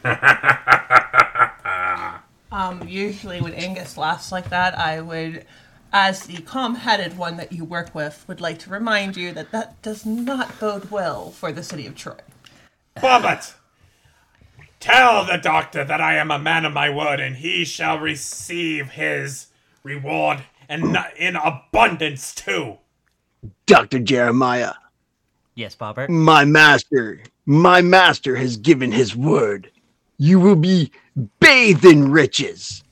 [2.55, 5.45] Um, usually when Angus laughs like that, I would,
[5.93, 9.83] as the calm-headed one that you work with, would like to remind you that that
[9.83, 12.15] does not bode well for the city of Troy.
[12.97, 13.55] Bobbert!
[14.85, 18.91] Tell the doctor that I am a man of my word, and he shall receive
[18.91, 19.47] his
[19.83, 22.77] reward and not in abundance too.
[23.65, 23.99] Dr.
[23.99, 24.75] Jeremiah,
[25.55, 26.11] Yes, Bobbert?
[26.11, 29.71] my master, my master has given his word.
[30.19, 30.93] You will be
[31.41, 32.85] bathed in riches.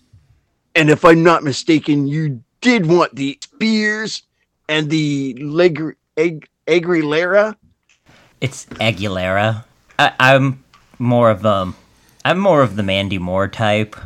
[0.75, 4.23] And if I'm not mistaken, you did want the spears
[4.67, 7.55] and the leg egg Aguilera.
[8.41, 9.65] It's Aguilera.
[9.99, 10.65] I, I'm
[10.99, 11.77] more of um,
[12.25, 13.97] I'm more of the Mandy Moore type,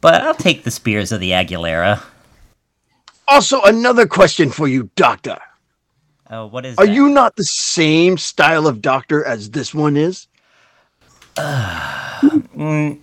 [0.00, 2.02] but I'll take the spears of the Aguilera.
[3.28, 5.38] Also, another question for you, Doctor.
[6.30, 6.76] Oh, what is?
[6.78, 6.92] Are that?
[6.92, 10.26] you not the same style of doctor as this one is?
[12.60, 12.98] Mm,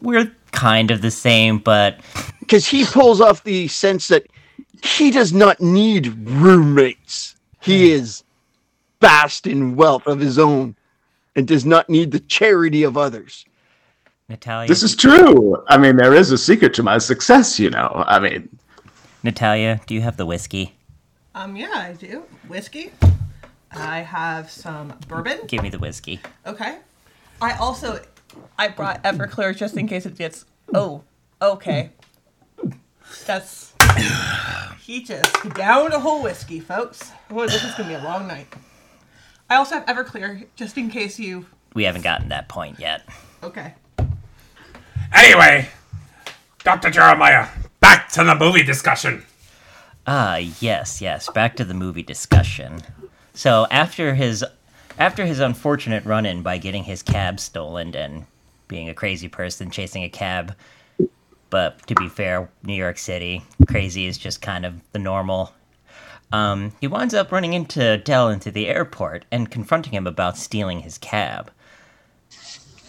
[0.00, 2.00] we're kind of the same, but
[2.40, 4.26] Because he pulls off the sense that
[4.82, 7.36] he does not need roommates.
[7.60, 8.00] He hmm.
[8.00, 8.24] is
[9.02, 10.74] vast in wealth of his own
[11.34, 13.44] and does not need the charity of others.
[14.28, 14.68] Natalia.
[14.68, 15.62] This is true.
[15.68, 18.04] I mean, there is a secret to my success, you know.
[18.06, 18.48] I mean,
[19.22, 19.80] Natalia.
[19.86, 20.74] Do you have the whiskey?
[21.34, 22.24] Um, yeah, I do.
[22.48, 22.90] Whiskey.
[23.70, 25.40] I have some bourbon.
[25.46, 26.20] Give me the whiskey.
[26.44, 26.78] Okay.
[27.40, 28.00] I also,
[28.58, 30.44] I brought Everclear just in case it gets.
[30.74, 31.04] Oh,
[31.40, 31.90] okay.
[33.26, 33.74] That's.
[34.80, 37.12] He just downed a whole whiskey, folks.
[37.28, 38.52] Boy, this is gonna be a long night.
[39.48, 41.46] I also have Everclear just in case you.
[41.74, 43.06] We haven't gotten that point yet.
[43.42, 43.74] Okay.
[45.14, 45.68] Anyway,
[46.64, 46.90] Dr.
[46.90, 47.48] Jeremiah,
[47.80, 49.24] back to the movie discussion.
[50.06, 51.28] Ah, yes, yes.
[51.30, 52.82] Back to the movie discussion.
[53.34, 54.44] So after his
[54.98, 58.24] after his unfortunate run-in by getting his cab stolen and
[58.66, 60.54] being a crazy person chasing a cab,
[61.50, 65.52] but to be fair, New York City, crazy is just kind of the normal.
[66.32, 70.80] Um, he winds up running into Del into the airport and confronting him about stealing
[70.80, 71.50] his cab.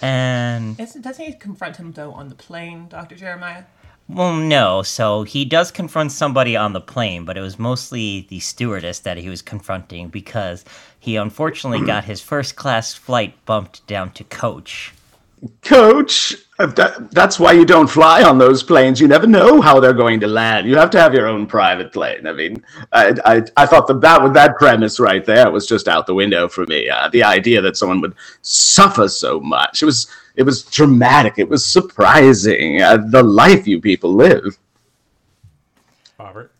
[0.01, 3.63] And Isn't, doesn't he confront him though on the plane, Doctor Jeremiah?
[4.09, 4.83] Well, no.
[4.83, 9.17] So he does confront somebody on the plane, but it was mostly the stewardess that
[9.17, 10.63] he was confronting because
[10.97, 14.93] he unfortunately got his first class flight bumped down to coach.
[15.61, 18.99] Coach, uh, that, that's why you don't fly on those planes.
[18.99, 20.67] You never know how they're going to land.
[20.67, 22.25] You have to have your own private plane.
[22.25, 26.07] I mean, I, I, I thought that, that that premise right there was just out
[26.07, 26.89] the window for me.
[26.89, 29.83] Uh, the idea that someone would suffer so much.
[29.83, 31.35] It was it was dramatic.
[31.37, 32.81] It was surprising.
[32.81, 34.57] Uh, the life you people live.
[36.19, 36.51] Robert.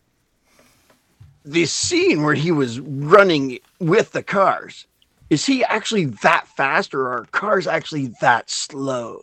[1.44, 4.86] The scene where he was running with the cars,
[5.30, 9.22] is he actually that fast or are cars actually that slow?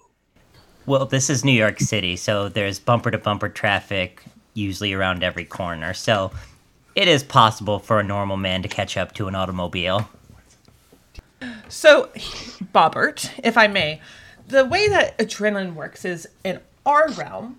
[0.85, 5.45] Well, this is New York City, so there's bumper to bumper traffic usually around every
[5.45, 5.93] corner.
[5.93, 6.31] So
[6.95, 10.09] it is possible for a normal man to catch up to an automobile.
[11.67, 12.09] So,
[12.73, 14.01] Bobbert, if I may,
[14.47, 17.57] the way that adrenaline works is in our realm,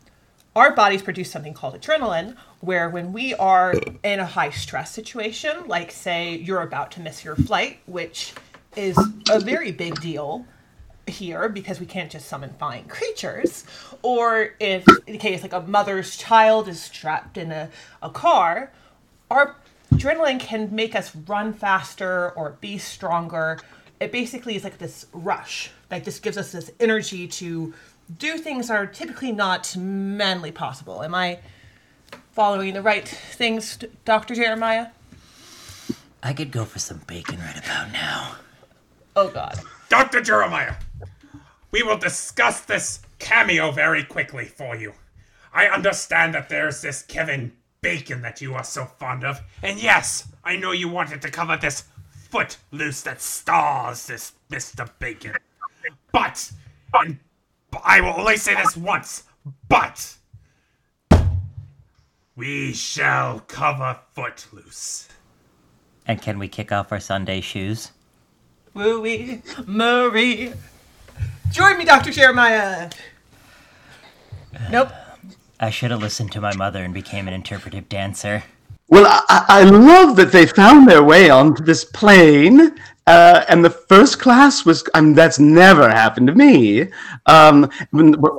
[0.56, 5.68] our bodies produce something called adrenaline, where when we are in a high stress situation,
[5.68, 8.32] like say you're about to miss your flight, which
[8.74, 8.98] is
[9.30, 10.46] a very big deal
[11.06, 13.64] here because we can't just summon flying creatures,
[14.02, 17.68] or if in case like a mother's child is trapped in a,
[18.02, 18.72] a car,
[19.30, 19.56] our
[19.92, 23.60] adrenaline can make us run faster or be stronger.
[24.00, 25.70] It basically is like this rush.
[25.90, 27.74] Like this gives us this energy to
[28.18, 31.02] do things that are typically not manly possible.
[31.02, 31.40] Am I
[32.32, 34.34] following the right things, Dr.
[34.34, 34.88] Jeremiah?
[36.22, 38.36] I could go for some bacon right about now.
[39.14, 39.58] Oh god.
[39.88, 40.20] Dr.
[40.20, 40.74] Jeremiah,
[41.70, 44.92] we will discuss this cameo very quickly for you.
[45.52, 50.28] I understand that there's this Kevin Bacon that you are so fond of, and yes,
[50.44, 51.84] I know you wanted to cover this
[52.28, 54.90] footloose that stars this Mr.
[54.98, 55.34] Bacon.
[56.12, 56.50] But,
[56.92, 57.18] and
[57.84, 59.24] I will only say this once,
[59.68, 60.16] but
[62.34, 65.08] we shall cover Footloose.
[66.06, 67.92] And can we kick off our Sunday shoes?
[68.74, 70.52] Wooey Marie.
[71.50, 72.10] Join me, Dr.
[72.10, 72.90] Jeremiah.
[74.70, 74.90] Nope.
[75.58, 78.44] I should have listened to my mother and became an interpretive dancer.
[78.88, 83.70] Well, I, I love that they found their way onto this plane, uh, and the
[83.70, 84.82] first class was.
[84.94, 86.88] I mean, that's never happened to me,
[87.26, 87.70] um,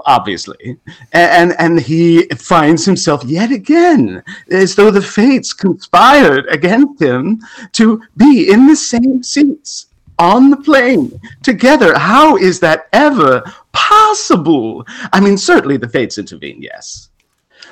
[0.05, 0.77] obviously.
[1.13, 7.41] And and he finds himself yet again, as though the fates conspired against him
[7.73, 9.87] to be in the same seats
[10.19, 11.97] on the plane together.
[11.97, 14.85] How is that ever possible?
[15.13, 17.06] I mean, certainly the fates intervene, yes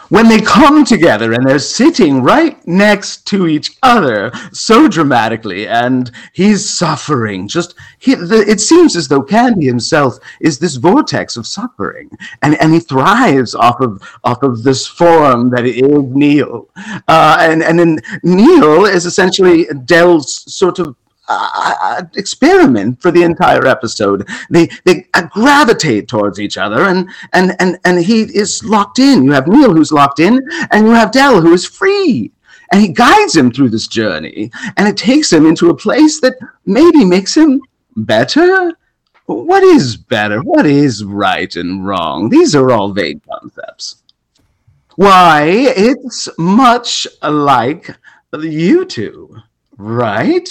[0.09, 6.11] when they come together and they're sitting right next to each other so dramatically and
[6.33, 11.47] he's suffering just he, the, it seems as though candy himself is this vortex of
[11.47, 12.09] suffering
[12.41, 16.69] and, and he thrives off of off of this form that is neil.
[17.07, 20.95] Uh, and and then neil is essentially Del's sort of
[21.27, 24.27] uh, experiment for the entire episode.
[24.49, 29.23] They they uh, gravitate towards each other, and and and and he is locked in.
[29.23, 32.31] You have Neil who's locked in, and you have Del who is free.
[32.71, 36.35] And he guides him through this journey, and it takes him into a place that
[36.65, 37.61] maybe makes him
[37.95, 38.73] better.
[39.27, 40.41] What is better?
[40.41, 42.29] What is right and wrong?
[42.29, 44.03] These are all vague concepts.
[44.95, 47.95] Why, it's much like
[48.33, 49.35] you two
[49.77, 50.47] right?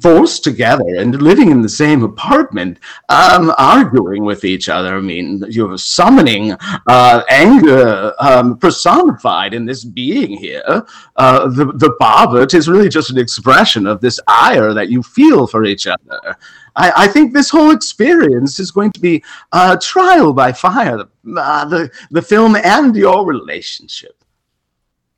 [0.00, 4.96] Forced together and living in the same apartment, um, arguing with each other.
[4.96, 6.56] I mean, you're summoning
[6.88, 10.84] uh, anger um, personified in this being here.
[11.16, 15.46] Uh, the the Bobbert is really just an expression of this ire that you feel
[15.46, 16.36] for each other.
[16.76, 21.04] I, I think this whole experience is going to be a trial by fire.
[21.36, 24.24] Uh, the the film and your relationship.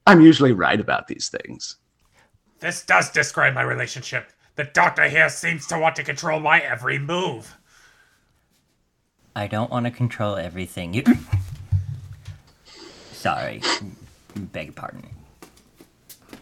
[0.07, 1.76] I'm usually right about these things.
[2.61, 4.31] This does describe my relationship.
[4.57, 7.57] The doctor here seems to want to control my every move.
[9.35, 10.92] I don't want to control everything.
[10.92, 11.05] You.
[13.12, 13.62] Sorry.
[14.37, 15.07] Beg your pardon.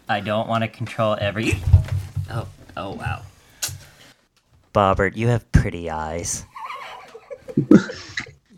[0.09, 1.61] I don't want to control every.
[2.31, 3.23] Oh, oh wow.
[4.75, 6.45] Bobbert, you have pretty eyes.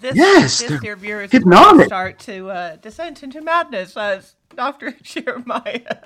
[0.00, 1.84] This, Yes, this they're dear viewers hypnotic.
[1.84, 4.92] start to uh, descend into madness as Dr.
[5.02, 5.98] Jeremiah.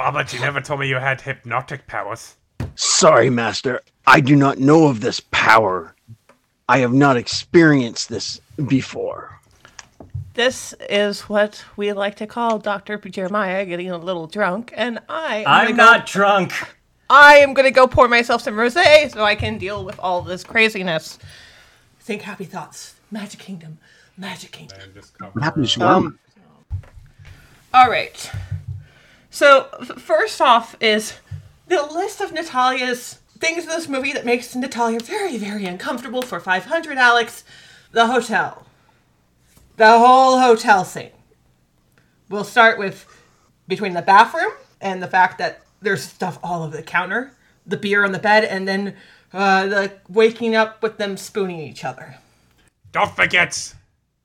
[0.00, 2.36] Bobbert, you never told me you had hypnotic powers.
[2.74, 3.82] Sorry, Master.
[4.06, 5.94] I do not know of this power.
[6.70, 9.38] I have not experienced this before.
[10.32, 12.96] This is what we like to call Dr.
[12.96, 15.44] Jeremiah getting a little drunk, and I.
[15.46, 16.54] I'm gonna go- drunk.
[17.10, 20.44] I am gonna go pour myself some rosé so I can deal with all this
[20.44, 21.18] craziness.
[22.00, 22.94] Think happy thoughts.
[23.10, 23.76] Magic Kingdom.
[24.16, 24.78] Magic Kingdom.
[25.32, 25.96] What happened to Shawarma?
[25.96, 26.18] Um,
[27.74, 28.30] All right.
[29.30, 29.64] So
[29.98, 31.14] first off is
[31.68, 36.40] the list of Natalia's things in this movie that makes Natalia very, very uncomfortable for
[36.40, 37.44] 500, Alex.
[37.92, 38.66] The hotel.
[39.76, 41.10] The whole hotel scene.
[42.28, 43.06] We'll start with
[43.66, 47.32] between the bathroom and the fact that there's stuff all over the counter,
[47.66, 48.94] the beer on the bed, and then
[49.32, 52.16] uh, the waking up with them spooning each other.
[52.92, 53.74] Don't forget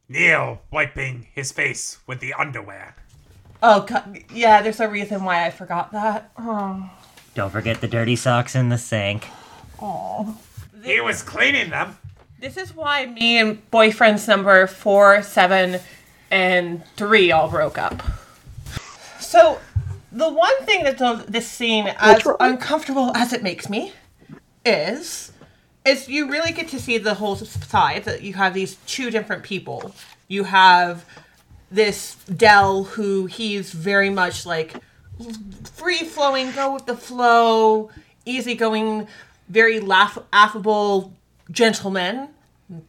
[0.09, 2.95] Neil wiping his face with the underwear.
[3.61, 4.23] Oh, God.
[4.33, 6.31] yeah, there's a reason why I forgot that.
[6.37, 6.89] Oh.
[7.33, 9.27] Don't forget the dirty socks in the sink.
[9.81, 10.37] Oh.
[10.83, 11.97] He was cleaning them.
[12.39, 15.79] This is why me and boyfriends number four, seven,
[16.29, 18.03] and three all broke up.
[19.19, 19.59] So,
[20.11, 23.93] the one thing that does this scene, as uncomfortable as it makes me,
[24.65, 25.31] is
[25.85, 29.43] is you really get to see the whole side that you have these two different
[29.43, 29.93] people.
[30.27, 31.05] You have
[31.71, 34.75] this Del who he's very much like
[35.73, 37.89] free flowing, go with the flow,
[38.25, 39.07] easygoing,
[39.49, 41.13] very laugh- affable
[41.51, 42.29] gentleman.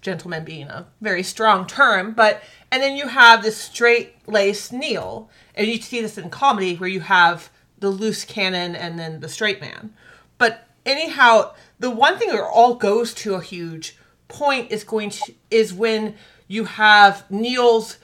[0.01, 5.29] Gentleman being a very strong term, but and then you have this straight laced Neil,
[5.55, 9.29] and you see this in comedy where you have the loose cannon and then the
[9.29, 9.93] straight man.
[10.39, 13.99] But anyhow, the one thing that all goes to a huge
[14.29, 16.15] point is going to is when
[16.49, 17.99] you have Neil's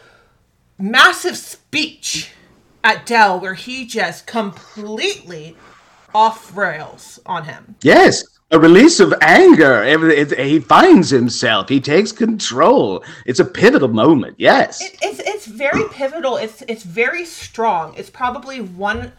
[0.78, 2.30] massive speech
[2.84, 5.56] at Del where he just completely
[6.14, 7.76] off rails on him.
[7.82, 9.82] Yes, a release of anger.
[9.82, 11.68] It- He finds himself.
[11.68, 13.02] He takes control.
[13.24, 14.34] It's a pivotal moment.
[14.38, 14.82] Yes.
[14.82, 16.36] It, it's it's very pivotal.
[16.36, 17.94] It's it's very strong.
[17.96, 19.12] It's probably one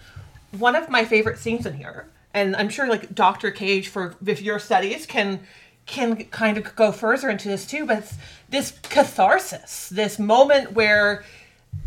[0.60, 2.08] one of my favorite scenes in here.
[2.36, 3.51] And I'm sure like Dr.
[3.51, 5.39] Cage for if your studies can
[5.86, 8.14] can kind of go further into this too, but it's
[8.49, 11.24] this catharsis, this moment where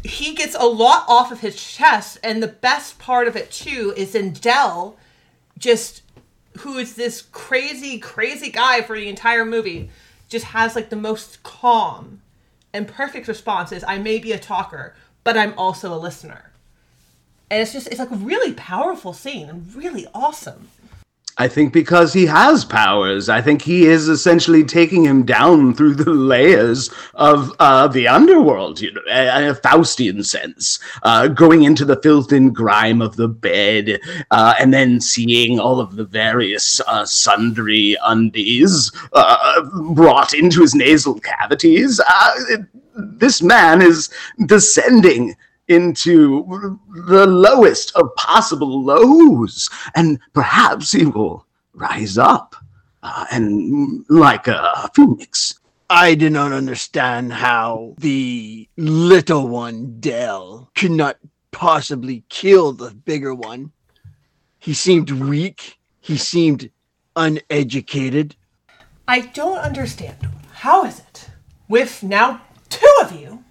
[0.02, 3.92] he gets a lot off of his chest, and the best part of it too
[3.96, 4.96] is in Del,
[5.58, 6.02] just
[6.58, 9.90] who is this crazy, crazy guy for the entire movie,
[10.28, 12.22] just has like the most calm
[12.72, 13.84] and perfect responses.
[13.86, 16.50] I may be a talker, but I'm also a listener.
[17.50, 20.68] And it's just it's like a really powerful scene and really awesome.
[21.38, 23.28] I think because he has powers.
[23.28, 28.80] I think he is essentially taking him down through the layers of uh, the underworld,
[28.80, 33.28] you know, in a Faustian sense, uh, going into the filth and grime of the
[33.28, 39.62] bed, uh, and then seeing all of the various uh, sundry undies uh,
[39.92, 42.00] brought into his nasal cavities.
[42.00, 42.60] Uh, it,
[43.18, 44.08] this man is
[44.46, 45.34] descending
[45.68, 52.56] into the lowest of possible lows, and perhaps he will rise up
[53.02, 55.60] uh, and like a phoenix.
[55.88, 61.16] I do not understand how the little one, Del, could not
[61.52, 63.72] possibly kill the bigger one.
[64.58, 65.78] He seemed weak.
[66.00, 66.70] He seemed
[67.14, 68.34] uneducated.
[69.06, 70.16] I don't understand.
[70.50, 71.30] How is it,
[71.68, 73.44] with now two of you,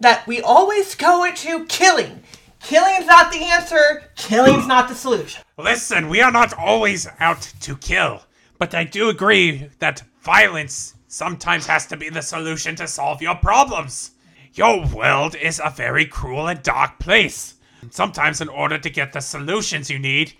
[0.00, 2.22] that we always go into killing?
[2.60, 5.42] Killing's not the answer, killing's not the solution.
[5.58, 8.22] Listen, we are not always out to kill,
[8.58, 13.34] but I do agree that violence sometimes has to be the solution to solve your
[13.34, 14.12] problems.
[14.54, 17.54] Your world is a very cruel and dark place.
[17.90, 20.32] Sometimes, in order to get the solutions you need,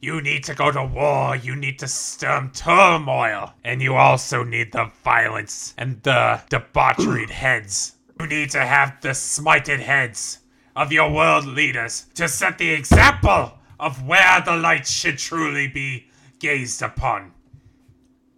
[0.00, 4.72] you need to go to war, you need to stem turmoil, and you also need
[4.72, 7.94] the violence and the debauchered heads.
[8.22, 10.38] You need to have the smited heads
[10.76, 16.06] of your world leaders to set the example of where the light should truly be
[16.38, 17.32] gazed upon.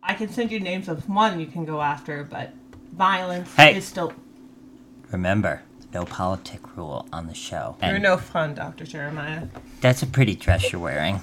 [0.02, 2.54] I can send you names of one you can go after, but
[2.94, 3.76] violence Hey.
[3.76, 4.14] is still.
[5.12, 5.60] Remember,
[5.92, 7.76] no politic rule on the show.
[7.82, 8.86] You're no fun, Dr.
[8.86, 9.48] Jeremiah.
[9.82, 11.20] that's a pretty dress you're wearing.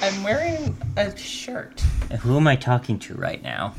[0.00, 1.80] I'm wearing a shirt.
[2.20, 3.74] Who am I talking to right now?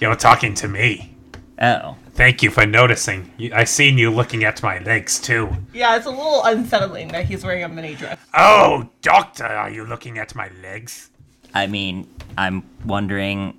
[0.00, 1.14] You're talking to me.
[1.60, 3.30] Oh, Thank you for noticing.
[3.36, 5.56] You- I seen you looking at my legs too.
[5.72, 8.18] Yeah, it's a little unsettling that he's wearing a mini dress.
[8.34, 11.10] Oh, doctor, are you looking at my legs?
[11.54, 13.56] I mean, I'm wondering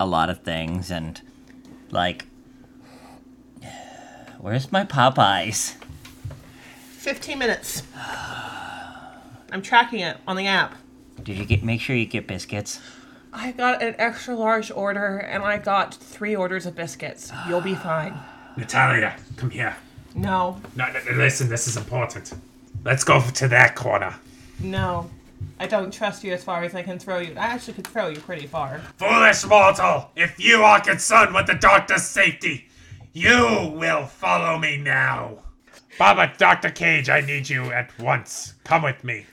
[0.00, 1.20] a lot of things, and
[1.90, 2.24] like,
[4.38, 5.74] where's my Popeyes?
[6.92, 7.82] 15 minutes.
[9.52, 10.76] I'm tracking it on the app.
[11.22, 11.62] Did you get?
[11.62, 12.80] Make sure you get biscuits.
[13.40, 17.30] I got an extra large order and I got three orders of biscuits.
[17.48, 18.18] You'll be fine.
[18.56, 19.76] Natalia, come here.
[20.16, 22.32] No, No, no, no, listen, this is important.
[22.84, 24.14] Let's go to that corner.
[24.60, 25.08] no.
[25.60, 27.32] I don't trust you as far as I can throw you.
[27.36, 28.80] I actually could throw you pretty far.
[28.96, 32.66] Foolish mortal, if you are concerned with the doctor's safety,
[33.12, 35.38] you will follow me now.
[35.96, 36.70] Baba, Dr.
[36.70, 38.54] Cage, I need you at once.
[38.64, 39.26] Come with me.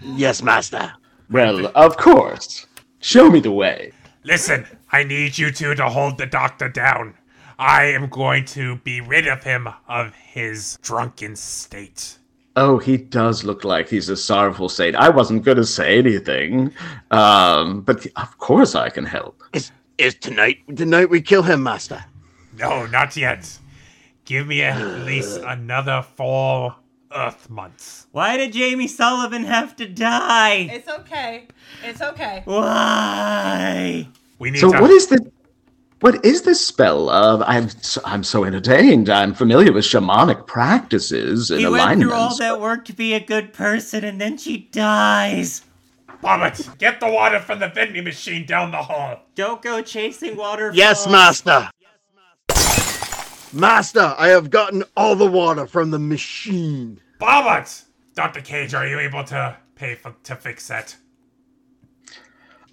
[0.00, 0.92] Yes, master.
[1.28, 2.66] Well, of course.
[3.00, 3.92] Show me the way.
[4.24, 7.14] Listen, I need you two to hold the doctor down.
[7.58, 12.18] I am going to be rid of him of his drunken state.
[12.56, 14.96] Oh, he does look like he's a sorrowful saint.
[14.96, 16.72] I wasn't going to say anything,
[17.10, 19.42] um, but of course I can help.
[19.54, 22.04] Is is tonight the night we kill him, Master?
[22.58, 23.58] No, not yet.
[24.26, 26.76] Give me at least another four
[27.14, 28.06] Earth months.
[28.12, 30.68] Why did Jamie Sullivan have to die?
[30.70, 31.46] It's okay.
[31.84, 32.42] It's okay.
[32.44, 34.08] Why?
[34.38, 34.80] We need So to.
[34.80, 35.20] what is this?
[36.00, 37.10] What is this spell?
[37.10, 39.10] Uh, I'm so, I'm so entertained.
[39.10, 43.20] I'm familiar with shamanic practices and He went through all that work to be a
[43.20, 45.62] good person and then she dies.
[46.22, 49.20] Bobbert, get the water from the vending machine down the hall.
[49.34, 50.70] Don't go chasing water.
[50.74, 51.68] Yes, Master.
[53.52, 57.00] Master, I have gotten all the water from the machine.
[57.18, 57.84] Bobbert!
[58.14, 58.40] Dr.
[58.40, 60.96] Cage, are you able to pay for to fix that?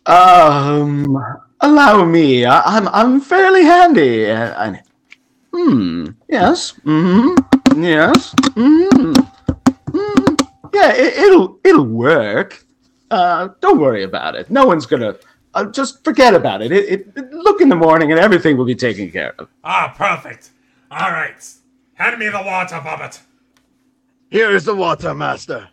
[0.06, 1.18] Um,
[1.62, 2.46] allow me.
[2.46, 4.30] I, I'm I'm fairly handy.
[4.30, 4.82] Uh, and,
[5.54, 6.08] hmm.
[6.30, 6.72] Yes.
[6.84, 7.36] Hmm.
[7.76, 8.34] Yes.
[8.56, 9.14] Hmm.
[9.92, 10.36] Hmm.
[10.74, 10.94] Yeah.
[10.94, 12.64] It, it'll it'll work.
[13.10, 14.50] Uh, don't worry about it.
[14.50, 15.16] No one's gonna.
[15.54, 16.72] Uh, just forget about it.
[16.72, 17.34] It, it.
[17.34, 19.50] Look in the morning, and everything will be taken care of.
[19.64, 20.52] Ah, perfect.
[20.90, 21.46] All right.
[21.96, 23.20] Hand me the water, Bobbert.
[24.30, 25.68] Here is the water, Master.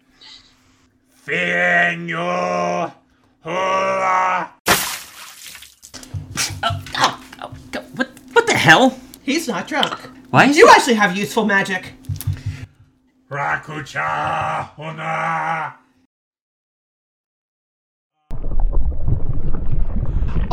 [1.11, 2.17] Fearing you.
[2.17, 2.95] Hula.
[6.63, 8.99] Oh, oh, oh go- what, what the hell?
[9.23, 9.99] He's not drunk.
[10.31, 11.93] Why You actually have useful magic.
[13.31, 14.71] Rakucha.
[14.77, 15.75] Huna.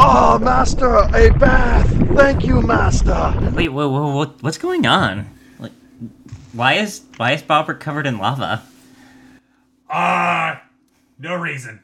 [0.04, 1.88] Oh, Master, a bath.
[2.16, 3.38] Thank you, Master.
[3.54, 5.30] Wait, whoa, whoa, what, what's going on?
[5.60, 5.74] Like,
[6.54, 8.64] why is why is Bobbert covered in lava?
[9.88, 10.56] Uh,
[11.20, 11.84] no reason.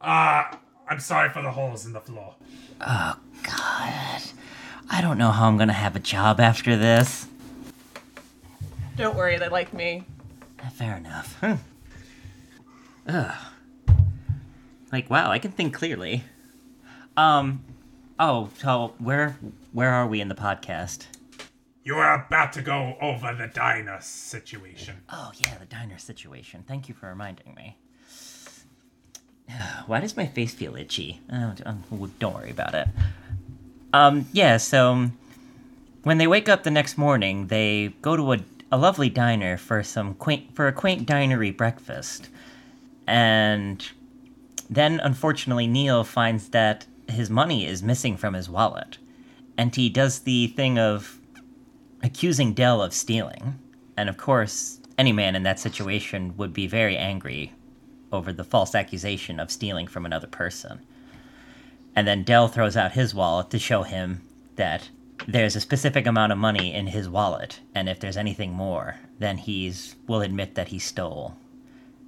[0.00, 0.56] Uh,
[0.88, 2.34] I'm sorry for the holes in the floor.
[2.80, 4.22] Oh God,
[4.90, 7.28] I don't know how I'm gonna have a job after this.
[8.96, 10.02] Don't worry, they like me.
[10.72, 11.36] Fair enough.
[11.38, 11.54] Hmm.
[13.06, 13.34] Ugh.
[14.90, 16.24] Like wow, I can think clearly.
[17.16, 17.64] Um.
[18.18, 19.36] Oh, so where
[19.72, 21.06] where are we in the podcast?
[21.84, 24.96] You are about to go over the diner situation.
[25.10, 26.64] Oh yeah, the diner situation.
[26.66, 27.76] Thank you for reminding me.
[29.86, 31.20] Why does my face feel itchy?
[31.30, 31.52] Oh,
[32.18, 32.88] don't worry about it.
[33.92, 34.56] Um, yeah.
[34.56, 35.18] So um,
[36.04, 38.38] when they wake up the next morning, they go to a,
[38.72, 42.28] a lovely diner for some quaint for a quaint dinery breakfast,
[43.06, 43.86] and
[44.70, 48.98] then unfortunately Neil finds that his money is missing from his wallet,
[49.56, 51.18] and he does the thing of
[52.02, 53.58] accusing Del of stealing.
[53.96, 57.52] And of course, any man in that situation would be very angry
[58.12, 60.80] over the false accusation of stealing from another person.
[61.96, 64.22] And then Del throws out his wallet to show him
[64.56, 64.88] that
[65.26, 69.38] there's a specific amount of money in his wallet, and if there's anything more, then
[69.38, 71.36] he's will admit that he stole.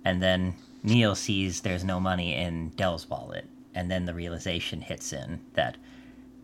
[0.04, 5.12] And then Neil sees there's no money in Del's wallet, and then the realization hits
[5.12, 5.76] in that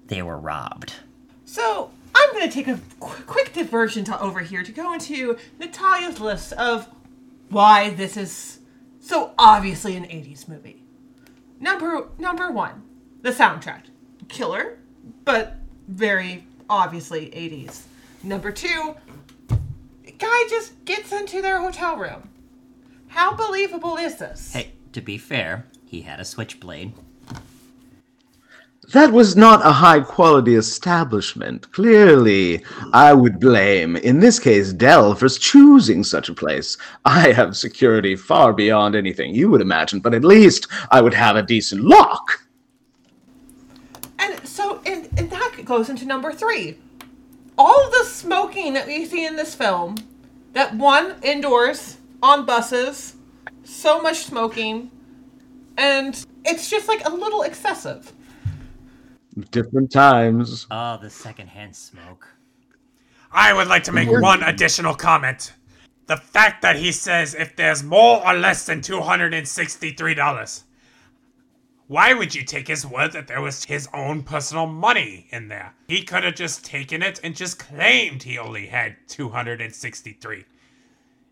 [0.07, 0.93] they were robbed.
[1.45, 5.37] So I'm going to take a qu- quick diversion to over here to go into
[5.59, 6.89] Natalia's list of
[7.49, 8.61] why this is
[9.01, 10.85] so obviously an 80s movie.
[11.59, 12.83] Number number one,
[13.23, 13.85] the soundtrack,
[14.29, 14.79] killer,
[15.25, 15.57] but
[15.89, 17.83] very obviously 80s.
[18.23, 18.95] Number two,
[20.23, 22.29] guy just gets into their hotel room.
[23.09, 24.53] How believable is this?
[24.53, 26.95] Hey, to be fair, he had a switchblade.
[28.93, 31.73] That was not a high quality establishment.
[31.73, 32.63] Clearly,
[32.93, 36.77] I would blame, in this case, Del for choosing such a place.
[37.07, 41.37] I have security far beyond anything you would imagine, but at least I would have
[41.37, 42.47] a decent lock.
[44.19, 46.77] And so, and, and that goes into number three.
[47.57, 49.97] All the smoking that we see in this film,
[50.53, 53.17] that one indoors on buses,
[53.65, 54.91] so much smoking,
[55.79, 58.13] and it's just like a little excessive.
[59.51, 60.67] Different times.
[60.71, 62.29] Oh, the secondhand smoke.
[63.31, 65.55] I would like to make one additional comment.
[66.07, 70.63] The fact that he says if there's more or less than $263,
[71.87, 75.75] why would you take his word that there was his own personal money in there?
[75.89, 80.45] He could have just taken it and just claimed he only had 263.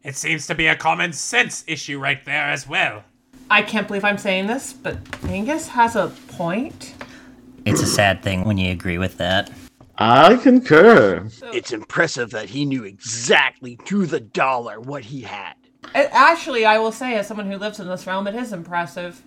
[0.02, 3.04] It seems to be a common sense issue right there as well.
[3.50, 6.94] I can't believe I'm saying this, but Angus has a point.
[7.64, 9.50] It's a sad thing when you agree with that.
[9.98, 11.28] I concur.
[11.52, 15.54] It's impressive that he knew exactly to the dollar what he had.
[15.94, 19.20] And actually, I will say, as someone who lives in this realm, it is impressive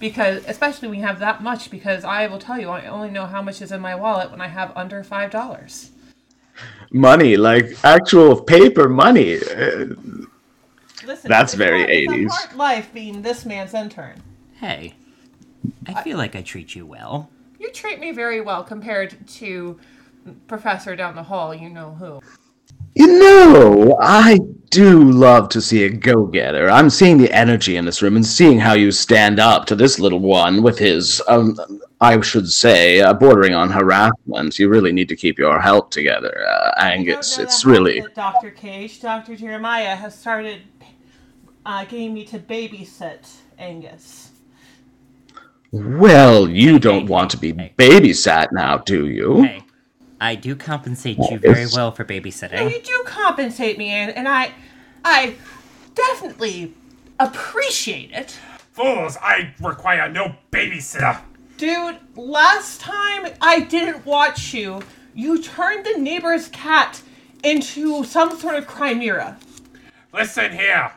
[0.00, 3.26] because especially when you have that much because I will tell you I only know
[3.26, 5.90] how much is in my wallet when I have under five dollars.
[6.90, 9.36] Money, like actual paper money.
[9.36, 9.86] Uh,
[11.04, 12.26] Listen, That's very hard- 80s.
[12.26, 14.22] a hard life being this man's intern.
[14.54, 14.94] Hey,
[15.86, 17.28] I feel like I treat you well.
[17.64, 19.80] You treat me very well compared to
[20.48, 21.54] Professor down the hall.
[21.54, 22.20] You know who?
[22.94, 24.38] You know, I
[24.68, 26.70] do love to see a go getter.
[26.70, 29.98] I'm seeing the energy in this room and seeing how you stand up to this
[29.98, 31.58] little one with his, um,
[32.02, 34.58] I should say, uh, bordering on harassment.
[34.58, 37.30] You really need to keep your help together, uh, Angus.
[37.30, 38.04] You don't know It's really.
[38.14, 38.50] Dr.
[38.50, 39.36] Cage, Dr.
[39.36, 40.60] Jeremiah has started
[41.64, 44.23] uh, getting me to babysit Angus.
[45.76, 47.74] Well, you don't want to be hey.
[47.76, 49.42] babysat now, do you?
[49.42, 49.62] Hey,
[50.20, 51.74] I do compensate you very Yes.
[51.74, 52.70] well for No, babysitting.
[52.70, 54.52] you do compensate me, and, and I,
[55.04, 55.34] I
[55.96, 56.74] definitely
[57.18, 58.38] appreciate it.
[58.70, 61.20] Fools, I require no babysitter.
[61.56, 64.80] Dude, last time I didn't watch you,
[65.12, 67.02] you turned the neighbor's cat
[67.42, 69.38] into some sort of chimera.
[70.12, 70.92] Listen here.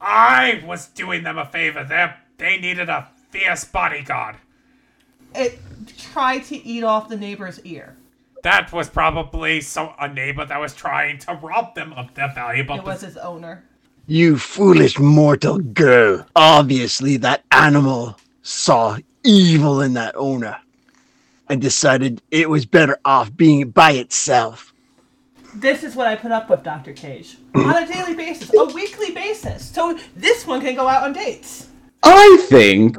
[0.00, 1.84] I was doing them a favor.
[1.84, 4.36] They they needed a fierce bodyguard.
[5.34, 5.58] It
[5.98, 7.96] tried to eat off the neighbor's ear.
[8.42, 12.76] That was probably some a neighbor that was trying to rob them of their valuable.
[12.76, 13.64] It was his owner.
[14.06, 16.26] You foolish mortal girl.
[16.36, 20.56] Obviously, that animal saw evil in that owner
[21.48, 24.72] and decided it was better off being by itself.
[25.54, 26.92] This is what I put up with, Dr.
[26.92, 27.38] Cage.
[27.54, 27.74] Mm.
[27.74, 29.68] on a daily basis, a weekly basis.
[29.70, 31.68] So this one can go out on dates.
[32.02, 32.96] I think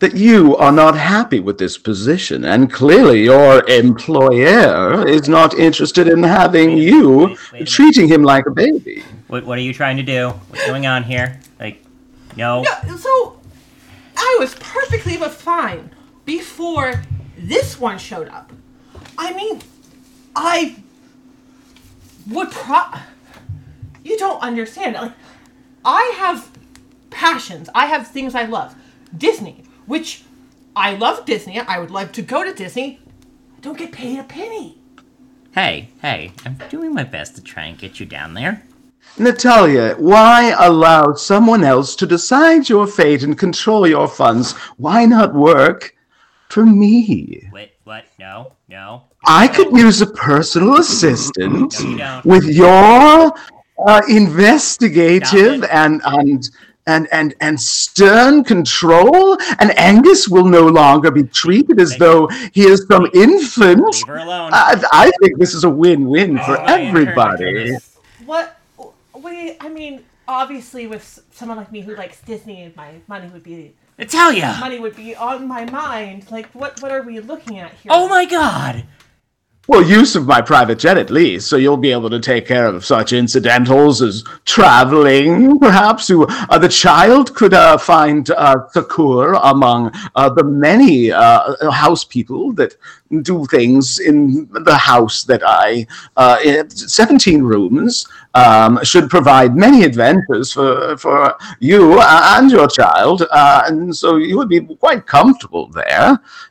[0.00, 6.06] that you are not happy with this position, and clearly your employer is not interested
[6.06, 7.68] in having you wait, wait a minute.
[7.68, 9.02] treating him like a baby.
[9.26, 10.28] What, what are you trying to do?
[10.28, 11.40] What's going on here?
[11.58, 11.84] Like,
[12.36, 12.62] no.
[12.86, 13.40] No, so
[14.16, 15.90] I was perfectly fine
[16.24, 17.02] before
[17.36, 18.52] this one showed up.
[19.16, 19.60] I mean,
[20.36, 20.76] I
[22.28, 22.82] would pro.
[24.04, 24.94] You don't understand.
[24.94, 25.12] Like,
[25.84, 26.50] I have
[27.10, 27.68] passions.
[27.74, 28.76] I have things I love.
[29.16, 30.22] Disney, which
[30.76, 31.58] I love Disney.
[31.58, 33.00] I would love to go to Disney.
[33.56, 34.78] I don't get paid a penny.
[35.52, 38.62] Hey, hey, I'm doing my best to try and get you down there.
[39.18, 44.52] Natalia, why allow someone else to decide your fate and control your funds?
[44.76, 45.96] Why not work
[46.50, 47.48] for me?
[47.52, 48.04] Wait, what?
[48.18, 49.04] No, no.
[49.26, 52.24] I could use a personal assistant No, you don't.
[52.24, 53.32] with your
[53.86, 56.48] uh, investigative and and
[56.88, 62.26] and and and stern control, and Angus will no longer be treated as Thank though
[62.52, 63.84] he is some infant.
[63.84, 64.50] Leave her alone.
[64.52, 67.76] I, I think this is a win-win oh, for Oh, my everybody.
[68.24, 68.58] What?
[69.22, 73.74] We, I mean, obviously, with someone like me who likes Disney, my money would be
[73.98, 74.56] Natalia!
[74.60, 76.30] money would be on my mind.
[76.30, 76.80] Like, what?
[76.80, 77.92] What are we looking at here?
[77.94, 78.84] Oh my god!
[79.70, 82.64] Well, use of my private jet at least, so you'll be able to take care
[82.64, 86.08] of such incidentals as traveling, perhaps.
[86.08, 92.02] You, uh, the child could uh, find uh, succor among uh, the many uh, house
[92.02, 92.76] people that
[93.20, 96.38] do things in the house that I, uh,
[96.68, 98.06] 17 rooms,
[98.40, 101.18] um, should provide many adventures for, for
[101.60, 106.10] you and your child, uh, and so you would be quite comfortable there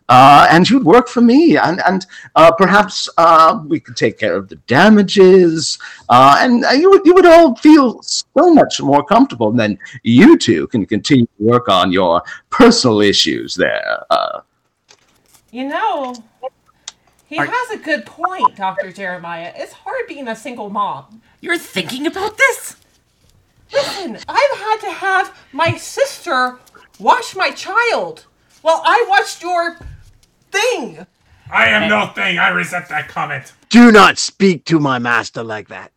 [0.09, 4.35] uh, and you'd work for me, and and uh, perhaps uh, we could take care
[4.35, 5.77] of the damages,
[6.09, 9.49] uh, and you would you would all feel so much more comfortable.
[9.49, 14.05] And then you two can continue to work on your personal issues there.
[14.09, 14.41] Uh,
[15.51, 16.13] You know,
[17.28, 18.91] he Are- has a good point, Dr.
[18.91, 19.53] Jeremiah.
[19.55, 21.21] It's hard being a single mom.
[21.41, 22.78] You're thinking about this?
[23.71, 26.57] Listen, I've had to have my sister
[26.99, 28.25] watch my child
[28.61, 29.78] while I watched your
[30.51, 31.05] thing.
[31.51, 32.39] I am no thing.
[32.39, 33.53] I resent that comment.
[33.69, 35.91] Do not speak to my master like that.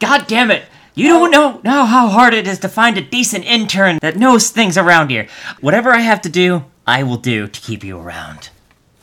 [0.00, 0.64] God damn it!
[0.94, 4.50] You don't know know how hard it is to find a decent intern that knows
[4.50, 5.26] things around here.
[5.60, 8.50] Whatever I have to do, I will do to keep you around.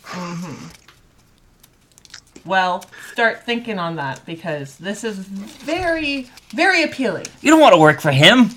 [0.04, 0.68] Mm-hmm.
[2.52, 2.84] Well,
[3.14, 7.28] start thinking on that because this is very, very appealing.
[7.40, 8.50] You don't want to work for him.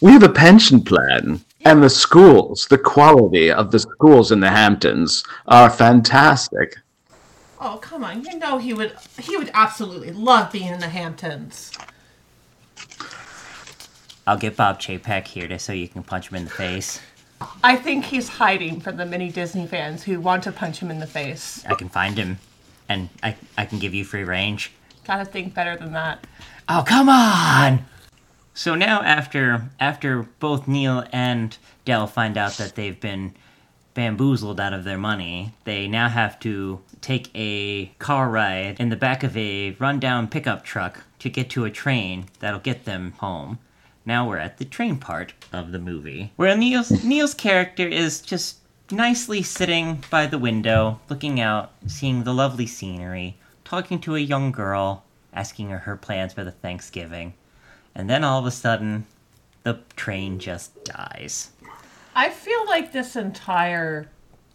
[0.00, 4.50] we have a pension plan, and the schools, the quality of the schools in the
[4.50, 6.76] Hamptons are fantastic.
[7.60, 8.24] Oh, come on.
[8.24, 11.76] You know he would he would absolutely love being in the Hamptons.
[14.24, 17.00] I'll get Bob Chapek here to so you can punch him in the face.
[17.64, 21.00] I think he's hiding from the many Disney fans who want to punch him in
[21.00, 21.64] the face.
[21.66, 22.38] I can find him,
[22.88, 24.72] and I I can give you free range.
[25.04, 26.26] Gotta think better than that.
[26.68, 27.84] Oh come on!
[28.54, 33.34] So now after after both Neil and Del find out that they've been
[33.94, 38.96] bamboozled out of their money, they now have to take a car ride in the
[38.96, 43.58] back of a rundown pickup truck to get to a train that'll get them home.
[44.04, 48.58] Now we're at the train part of the movie, where Neil's Neil's character is just
[48.90, 54.52] nicely sitting by the window, looking out, seeing the lovely scenery, talking to a young
[54.52, 57.34] girl, asking her her plans for the Thanksgiving.
[57.94, 59.06] And then all of a sudden,
[59.62, 61.50] the train just dies.
[62.14, 64.08] I feel like this entire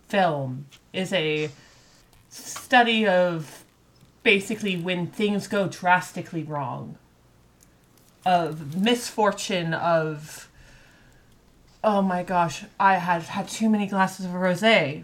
[0.07, 1.49] film is a
[2.29, 3.63] study of
[4.23, 6.97] basically when things go drastically wrong,
[8.25, 10.49] of misfortune, of
[11.83, 15.03] oh my gosh, I had had too many glasses of rosé.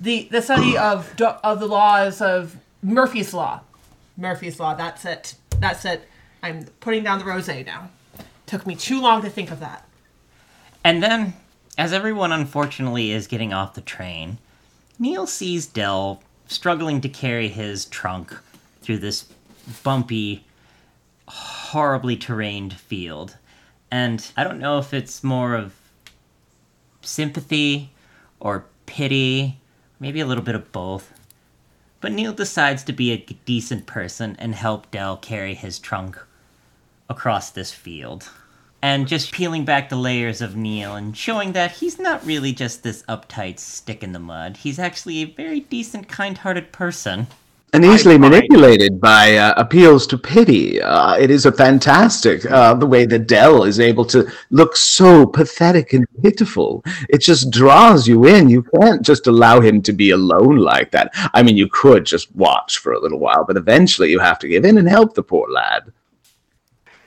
[0.00, 3.60] The the study of of the laws of Murphy's law,
[4.16, 4.74] Murphy's law.
[4.74, 5.34] That's it.
[5.58, 6.08] That's it.
[6.42, 7.90] I'm putting down the rosé now.
[8.46, 9.88] Took me too long to think of that.
[10.84, 11.34] And then,
[11.78, 14.38] as everyone unfortunately is getting off the train,
[14.98, 18.36] Neil sees Del struggling to carry his trunk
[18.82, 19.26] through this
[19.82, 20.44] bumpy,
[21.28, 23.36] horribly terrained field.
[23.92, 25.74] And I don't know if it's more of
[27.02, 27.90] sympathy
[28.40, 29.60] or pity,
[30.00, 31.12] maybe a little bit of both.
[32.00, 36.18] But Neil decides to be a decent person and help Del carry his trunk
[37.10, 38.30] across this field.
[38.80, 42.82] And just peeling back the layers of Neil and showing that he's not really just
[42.82, 44.56] this uptight stick in the mud.
[44.56, 47.26] He's actually a very decent, kind hearted person.
[47.74, 50.82] And easily manipulated by uh, appeals to pity.
[50.82, 55.24] Uh, it is a fantastic uh, the way that Del is able to look so
[55.24, 56.84] pathetic and pitiful.
[57.08, 58.50] It just draws you in.
[58.50, 61.12] You can't just allow him to be alone like that.
[61.32, 64.48] I mean, you could just watch for a little while, but eventually you have to
[64.48, 65.90] give in and help the poor lad.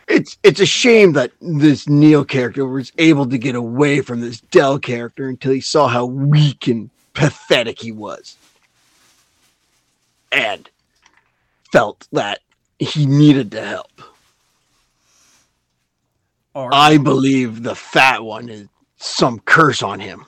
[0.07, 4.41] It's it's a shame that this Neil character was able to get away from this
[4.41, 8.38] Del character until he saw how weak and pathetic he was.
[10.32, 10.69] And
[11.71, 12.39] felt that
[12.80, 14.01] he needed the help.
[16.53, 18.67] Or I believe the fat one is
[18.97, 20.26] some curse on him.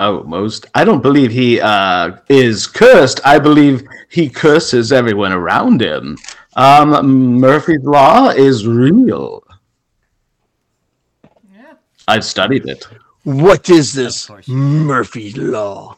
[0.00, 0.66] Oh, most.
[0.74, 3.20] I don't believe he uh, is cursed.
[3.24, 6.18] I believe he curses everyone around him.
[6.56, 9.42] Um, Murphy's Law is real.
[11.54, 11.74] Yeah.
[12.08, 12.86] I've studied it.
[13.22, 14.30] What is this.
[14.46, 15.96] Murphy's Law?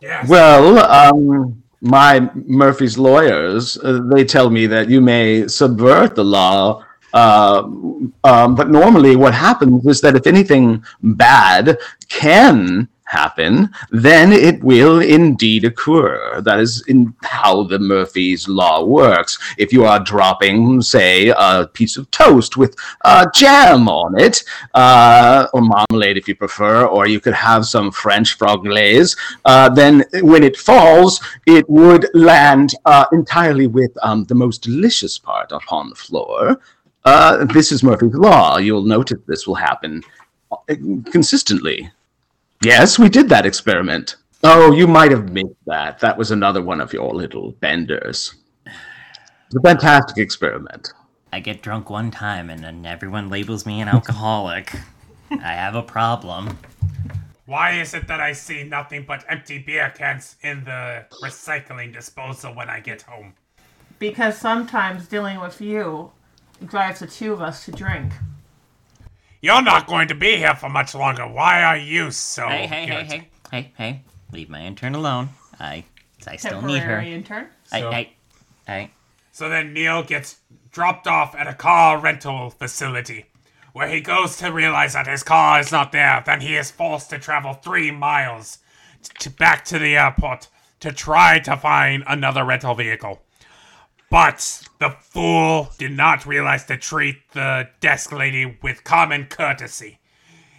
[0.00, 0.28] Yes.
[0.28, 6.84] Well, um, my Murphy's lawyers, uh, they tell me that you may subvert the law.
[7.12, 7.62] Uh,
[8.24, 11.78] um, but normally, what happens is that if anything bad
[12.08, 12.88] can
[13.20, 13.52] happen,
[13.90, 16.40] then it will indeed occur.
[16.46, 19.32] That is in how the Murphy's law works.
[19.64, 22.72] If you are dropping, say, a piece of toast with
[23.10, 24.36] uh, jam on it,
[24.74, 29.10] uh, or marmalade if you prefer, or you could have some French frog glaze,
[29.44, 31.12] uh, then when it falls,
[31.56, 36.58] it would land uh, entirely with um, the most delicious part upon the floor.
[37.04, 38.56] Uh, this is Murphy's Law.
[38.66, 40.02] You'll notice this will happen
[40.52, 40.74] uh,
[41.16, 41.78] consistently.
[42.64, 44.16] Yes, we did that experiment.
[44.42, 45.98] Oh, you might have missed that.
[45.98, 48.36] That was another one of your little benders.
[48.64, 50.94] It's a fantastic experiment.
[51.30, 54.72] I get drunk one time and then everyone labels me an alcoholic.
[55.30, 56.58] I have a problem.
[57.44, 62.54] Why is it that I see nothing but empty beer cans in the recycling disposal
[62.54, 63.34] when I get home?
[63.98, 66.12] Because sometimes dealing with you
[66.64, 68.14] drives the two of us to drink.
[69.44, 71.28] You're not going to be here for much longer.
[71.28, 74.00] Why are you so Hey, hey, hey, hey, hey, hey.
[74.32, 75.28] Leave my intern alone.
[75.60, 75.84] I
[76.26, 76.96] I still need her.
[76.96, 77.48] Temporary intern.
[77.70, 78.10] I, So- I,
[78.66, 78.90] I,
[79.32, 80.36] So then Neil gets
[80.72, 83.26] dropped off at a car rental facility,
[83.74, 86.22] where he goes to realize that his car is not there.
[86.24, 88.60] Then he is forced to travel three miles
[89.18, 90.48] to back to the airport
[90.80, 93.20] to try to find another rental vehicle.
[94.14, 99.98] But the fool did not realize to treat the desk lady with common courtesy.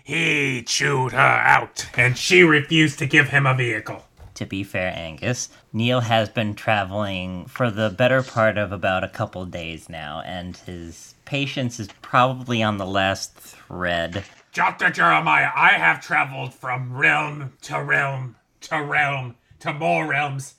[0.03, 4.03] He chewed her out, and she refused to give him a vehicle.
[4.33, 9.07] to be fair, Angus, Neil has been traveling for the better part of about a
[9.07, 14.25] couple days now, and his patience is probably on the last thread.
[14.53, 14.89] Dr.
[14.89, 20.55] Jeremiah, I have traveled from realm to realm to realm to more realms.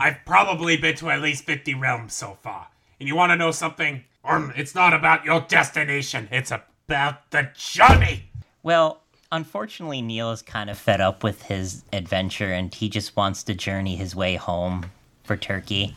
[0.00, 2.68] I've probably been to at least 50 realms so far.
[2.98, 4.04] And you want to know something?
[4.24, 8.30] Um, it's not about your destination, it's about the journey.
[8.62, 13.42] Well, unfortunately, Neil is kind of fed up with his adventure, and he just wants
[13.42, 14.86] to journey his way home
[15.24, 15.94] for Turkey.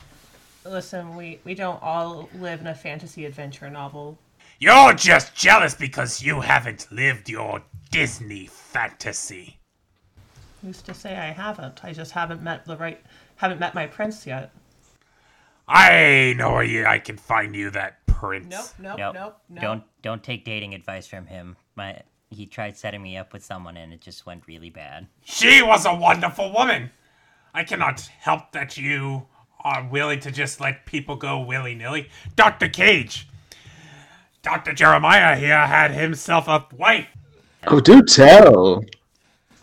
[0.65, 4.17] Listen, we, we don't all live in a fantasy adventure novel.
[4.59, 9.59] You're just jealous because you haven't lived your Disney fantasy.
[10.61, 11.83] Who's to say I haven't?
[11.83, 13.01] I just haven't met the right
[13.37, 14.51] haven't met my prince yet.
[15.67, 18.47] I know where you, I can find you that prince.
[18.49, 19.15] Nope, nope, Nope.
[19.15, 19.61] nope, nope.
[19.61, 21.55] Don't don't take dating advice from him.
[21.75, 25.07] My he tried setting me up with someone and it just went really bad.
[25.23, 26.89] She was a wonderful woman.
[27.53, 29.27] I cannot help that you
[29.63, 32.09] are willing to just let people go willy nilly.
[32.35, 32.67] Dr.
[32.67, 33.27] Cage.
[34.41, 34.73] Dr.
[34.73, 37.07] Jeremiah here had himself a wife.
[37.67, 38.83] Oh, do tell.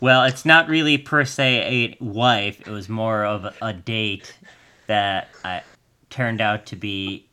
[0.00, 2.60] Well, it's not really per se a wife.
[2.60, 4.34] It was more of a date
[4.86, 5.62] that I,
[6.10, 7.26] turned out to be.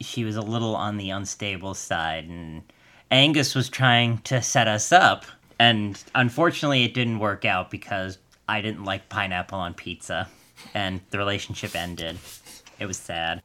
[0.00, 2.62] She was a little on the unstable side, and
[3.10, 5.24] Angus was trying to set us up.
[5.58, 10.28] And unfortunately, it didn't work out because I didn't like pineapple on pizza,
[10.74, 12.18] and the relationship ended.
[12.78, 13.42] It was sad.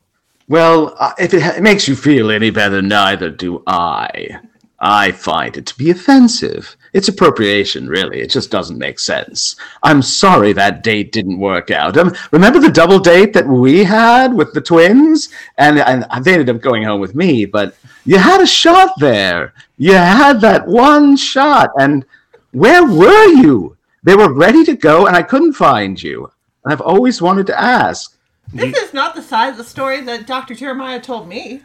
[0.47, 4.39] Well, uh, if it, ha- makes you feel any better, neither do I.
[4.80, 6.76] I find it to be offensive.
[6.94, 8.22] It's appropriation, really.
[8.22, 9.56] It just doesn't make sense.
[9.82, 11.98] I'm sorry that date didn't work out.
[11.98, 15.30] Um, remember the double date that we had with the twins?
[15.58, 17.76] And, and they ended up going home with me, but
[18.06, 19.54] you had a shot there.
[19.78, 21.72] You had that one shot.
[21.80, 22.06] And
[22.52, 23.76] where were you?
[24.04, 26.32] They were ready to go, and I couldn't find you.
[26.64, 28.16] And I've always wanted to ask.
[28.54, 30.54] This is not the side of the story that Dr.
[30.54, 31.62] Jeremiah told me.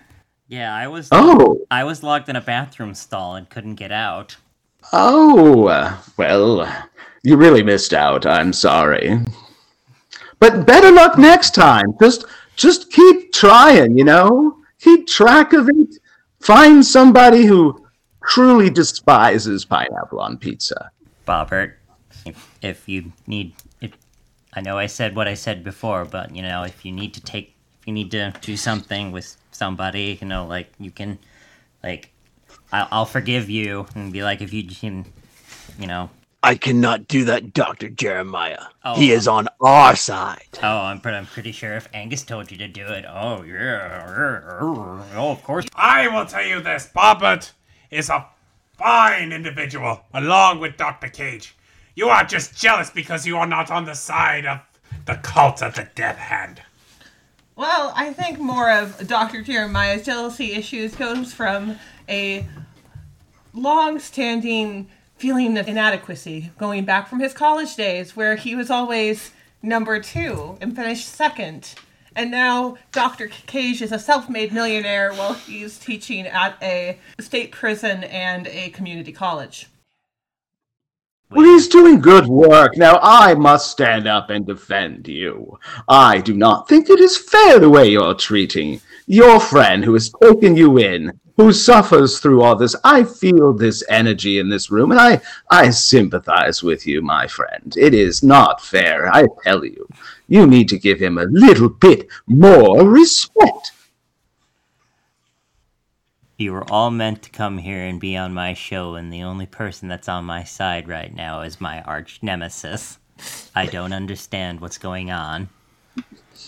[0.47, 1.09] Yeah, I was.
[1.13, 4.37] Oh, I was locked in a bathroom stall and couldn't get out.
[4.93, 6.89] Oh, well,
[7.23, 8.27] you really missed out.
[8.27, 9.21] I'm sorry.
[10.41, 11.95] But better luck next time.
[12.01, 12.25] Just
[12.57, 14.59] just keep trying, you know?
[14.81, 15.97] Keep track of it.
[16.41, 17.87] Find somebody who
[18.25, 20.91] truly despises pineapple on pizza.
[21.27, 21.75] Bobbert,
[22.25, 23.93] if, if you need, if
[24.55, 27.21] I know I said what I said before, but you know, if you need to
[27.21, 31.19] take, if you need to do something with somebody, you know, like you can,
[31.83, 32.11] like,
[32.73, 35.07] I'll, I'll forgive you and be like, if you can,
[35.79, 36.11] you know,
[36.43, 37.89] I cannot do that, Dr.
[37.89, 38.67] Jeremiah.
[38.85, 38.95] Oh.
[38.95, 40.47] He is on our side.
[40.63, 44.59] oh, I'm, but I'm pretty sure if Angus told you to do it, oh yeah,
[44.61, 45.67] oh of course.
[45.75, 47.51] I will tell you this Bobbert
[47.91, 48.27] is a
[48.77, 51.09] fine individual, along with Dr.
[51.09, 51.57] Cage.
[51.97, 54.61] You are just jealous because you are not on the side of
[55.07, 56.63] the cult of the Deathhand.
[57.57, 59.43] Well, I think more of Dr.
[59.43, 61.77] Jeremiah's jealousy issues comes from
[62.09, 62.47] a
[63.53, 69.33] long-standing feeling of inadequacy going back from his college days where he was always
[69.63, 71.75] number two and finished second.
[72.15, 73.29] And now Dr.
[73.29, 79.13] Cage is a self-made millionaire while he's teaching at a state prison and a community
[79.13, 79.69] college.
[81.31, 82.79] Well, he's doing good work.
[82.79, 85.59] Now, I must stand up and defend you.
[85.87, 90.11] I do not think it is fair the way you're treating your friend who has
[90.23, 92.75] taken you in, who suffers through all this.
[92.83, 95.21] I feel this energy in this room, and I,
[95.51, 97.73] I sympathize with you, my friend.
[97.79, 99.89] It is not fair, I tell you.
[100.27, 103.71] You need to give him a little bit more respect.
[106.37, 109.47] You were all meant to come here and be on my show, and the only
[109.47, 112.99] person that's on my side right now is my arch nemesis.
[113.55, 115.51] I don't understand what's going on.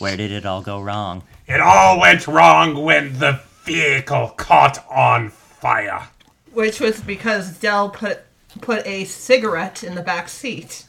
[0.01, 1.23] Where did it all go wrong?
[1.47, 6.09] It all went wrong when the vehicle caught on fire.
[6.53, 8.23] Which was because Del put
[8.61, 10.87] put a cigarette in the back seat.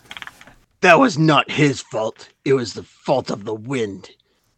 [0.82, 2.30] That was not his fault.
[2.44, 4.10] It was the fault of the wind.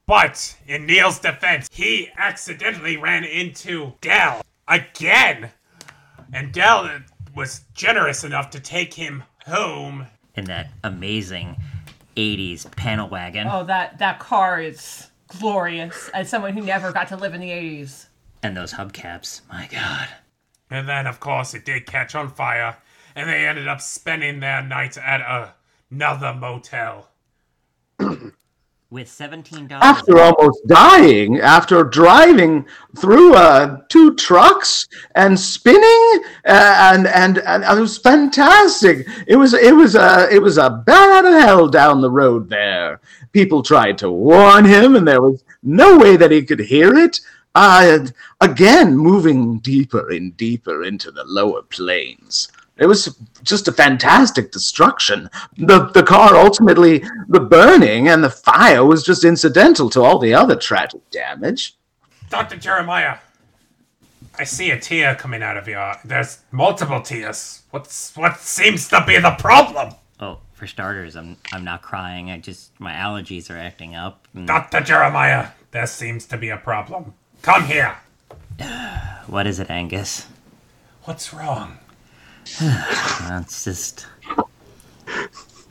[0.05, 5.51] But in Neil's defense, he accidentally ran into Del again.
[6.32, 6.89] And Del
[7.36, 10.07] was generous enough to take him home.
[10.36, 11.57] In that amazing
[12.16, 13.47] 80s panel wagon.
[13.49, 15.09] Oh, that that car is
[15.40, 16.10] glorious.
[16.14, 18.08] As someone who never got to live in the '80s.
[18.42, 19.42] And those hubcaps.
[19.50, 20.10] My god.
[20.70, 22.78] And then, of course, it did catch on fire,
[23.16, 25.54] and they ended up spending their night at a,
[25.92, 27.10] another motel.
[28.94, 29.72] With $17.
[29.72, 32.64] after almost dying, after driving
[32.96, 39.08] through uh, two trucks and spinning, uh, and, and and it was fantastic.
[39.26, 42.52] It was it was a it was a bat out of hell down the road
[42.52, 43.02] there.
[43.32, 47.20] People tried to warn him, and there was no way that he could hear it.
[47.56, 48.06] Uh,
[48.41, 52.48] again, moving deeper and deeper into the lower planes.
[52.78, 55.30] It was just a fantastic destruction.
[55.57, 60.34] The the car ultimately the burning and the fire was just incidental to all the
[60.34, 61.76] other tragic damage.
[62.30, 62.57] Dr.
[62.57, 63.17] Jeremiah,
[64.39, 65.80] I see a tear coming out of your.
[65.80, 65.99] Eye.
[66.03, 67.61] There's multiple tears.
[67.69, 69.93] What's what seems to be the problem?
[70.19, 72.32] Oh, for starters, I'm I'm not crying.
[72.32, 74.28] I just my allergies are acting up.
[74.34, 74.82] and- Dr.
[74.82, 77.13] Jeremiah, there seems to be a problem.
[77.43, 77.97] Come here.
[79.28, 80.26] what is it, Angus?
[81.03, 81.78] What's wrong?
[83.41, 84.06] It's just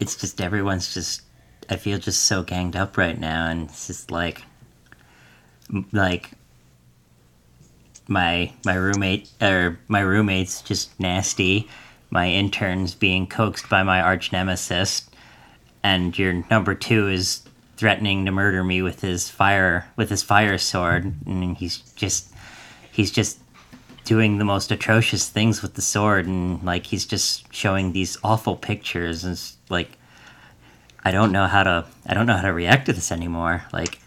[0.01, 1.23] it's just everyone's just
[1.69, 4.43] I feel just so ganged up right now, and it's just like
[5.93, 6.31] like
[8.09, 11.69] my my roommate or my roommate's just nasty.
[12.11, 15.09] My intern's being coaxed by my arch nemesis,
[15.83, 17.43] and your number two is
[17.77, 22.33] threatening to murder me with his fire with his fire sword, and he's just
[22.91, 23.39] he's just
[24.05, 28.57] doing the most atrocious things with the sword and like he's just showing these awful
[28.57, 29.91] pictures and it's like
[31.05, 33.65] I don't know how to I don't know how to react to this anymore.
[33.73, 33.99] Like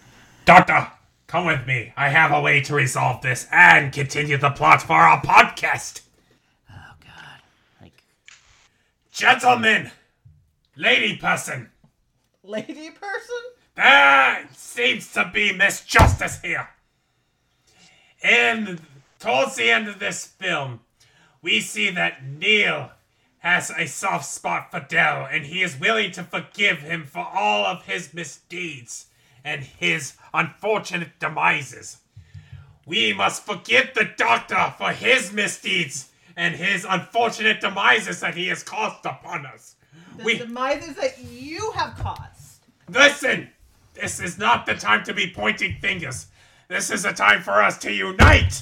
[0.45, 0.87] Doctor,
[1.27, 1.93] come with me.
[1.97, 6.01] I have a way to resolve this and continue the plot for our podcast.
[6.71, 7.41] oh god.
[7.81, 8.03] Like
[9.11, 9.91] Gentlemen,
[10.75, 11.69] lady person,
[12.43, 13.41] Lady person?
[13.75, 16.69] there seems to be misjustice here.
[18.23, 18.79] And
[19.25, 20.81] towards the end of this film,
[21.41, 22.91] we see that Neil
[23.39, 27.65] has a soft spot for Del, and he is willing to forgive him for all
[27.65, 29.07] of his misdeeds
[29.43, 31.97] and his unfortunate demises.
[32.85, 38.61] We must forgive the Doctor for his misdeeds and his unfortunate demises that he has
[38.61, 39.75] caused upon us.
[40.17, 42.59] The We demises that you have caused.
[42.89, 43.49] Listen!
[43.95, 46.27] This is not the time to be pointing fingers.
[46.67, 48.61] This is a time for us to unite!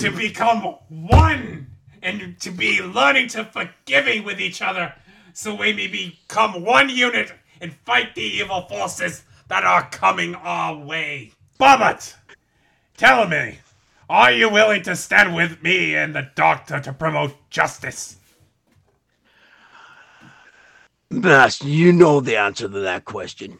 [0.00, 1.66] To become one!
[2.02, 4.94] And to be learning to forgiving with each other
[5.34, 10.74] so we may become one unit and fight the evil forces that are coming our
[10.74, 11.32] way.
[11.58, 12.14] Bobbert!
[12.96, 13.58] Tell me,
[14.08, 18.16] are you willing to stand with me and the doctor to promote justice?
[21.10, 23.58] Master, you know the answer to that question.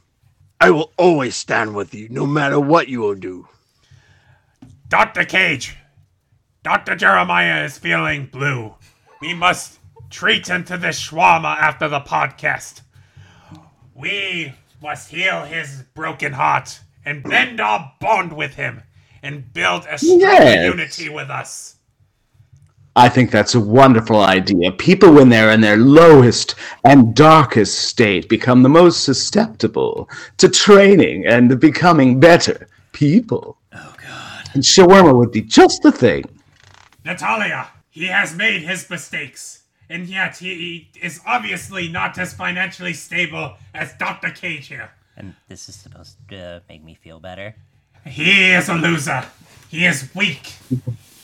[0.58, 3.46] I will always stand with you, no matter what you will do.
[4.88, 5.24] Dr.
[5.24, 5.76] Cage,
[6.62, 6.94] Dr.
[6.94, 8.74] Jeremiah is feeling blue.
[9.20, 9.78] We must
[10.10, 12.82] treat him to this shawarma after the podcast.
[13.94, 14.52] We
[14.82, 18.82] must heal his broken heart and bend our bond with him
[19.22, 20.66] and build a stronger Yes.
[20.66, 21.76] unity with us.
[22.96, 24.72] I think that's a wonderful idea.
[24.72, 31.24] People, when they're in their lowest and darkest state, become the most susceptible to training
[31.26, 33.56] and becoming better people.
[33.72, 34.50] Oh, God.
[34.54, 36.24] And shawarma would be just the thing.
[37.04, 43.56] Natalia, he has made his mistakes, and yet he is obviously not as financially stable
[43.74, 44.30] as Dr.
[44.30, 44.90] Cage here.
[45.16, 47.54] and this is supposed to make me feel better.
[48.06, 49.24] He is a loser.
[49.68, 50.54] He is weak.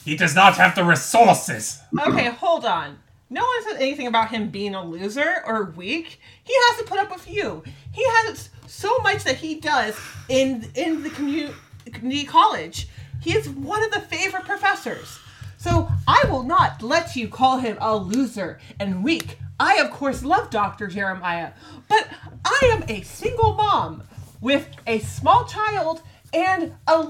[0.05, 1.81] He does not have the resources.
[2.07, 2.99] Okay, hold on.
[3.31, 6.21] No one said anything about him being a loser or weak.
[6.45, 7.65] He has to put up with you.
[7.93, 9.97] He has so much that he does
[10.29, 11.55] in in the commu-
[11.93, 12.89] community college.
[13.21, 15.19] He is one of the favorite professors.
[15.67, 19.41] So I will not let you call him a loser and weak.
[19.59, 20.87] I of course love Dr.
[20.87, 21.51] Jeremiah,
[21.89, 22.07] but
[22.45, 24.05] I am a single mom
[24.41, 26.03] with a small child
[26.33, 27.01] and a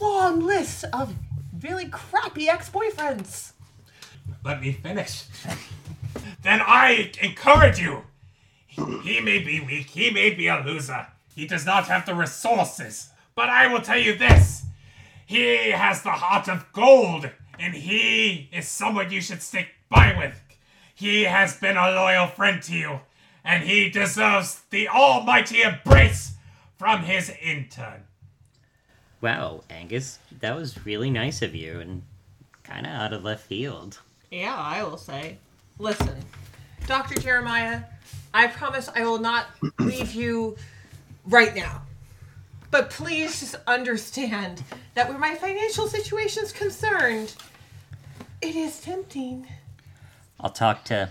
[0.00, 1.14] long list of
[1.60, 3.52] really crappy ex-boyfriends.
[4.42, 5.24] Let me finish.
[6.42, 8.04] then I encourage you.
[8.68, 11.08] He may be weak, he may be a loser.
[11.34, 13.10] He does not have the resources.
[13.34, 14.64] But I will tell you this
[15.26, 17.28] he has the heart of gold,
[17.58, 20.40] and he is someone you should stick by with.
[20.94, 23.00] He has been a loyal friend to you,
[23.44, 26.32] and he deserves the almighty embrace
[26.76, 28.04] from his intern.
[29.20, 32.02] Wow, Angus, that was really nice of you and
[32.62, 33.98] kind of out of left field.
[34.30, 35.38] Yeah, I will say.
[35.78, 36.16] Listen,
[36.86, 37.20] Dr.
[37.20, 37.82] Jeremiah,
[38.32, 39.46] I promise I will not
[39.78, 40.56] leave you
[41.26, 41.82] right now.
[42.70, 44.62] But please just understand
[44.94, 47.34] that where my financial situation is concerned,
[48.42, 49.46] it is tempting.
[50.40, 51.08] I'll talk to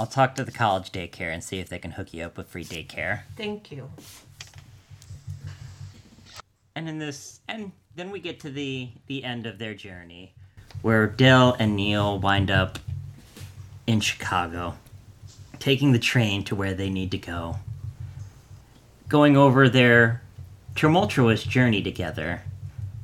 [0.00, 2.48] I'll talk to the college daycare and see if they can hook you up with
[2.48, 3.20] free daycare.
[3.36, 3.90] Thank you.
[6.74, 10.32] And in this and then we get to the the end of their journey
[10.80, 12.78] where Del and Neil wind up
[13.86, 14.74] in Chicago
[15.58, 17.56] taking the train to where they need to go.
[19.08, 20.21] Going over their
[20.74, 22.42] tumultuous journey together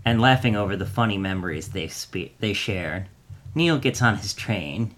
[0.04, 3.06] and laughing over the funny memories they spe- they shared.
[3.54, 4.94] Neil gets on his train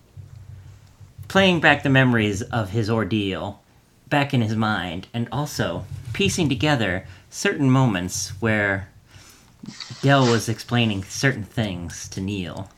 [1.30, 3.62] playing back the memories of his ordeal
[4.08, 8.88] back in his mind and also piecing together certain moments where
[10.02, 12.68] Del was explaining certain things to Neil.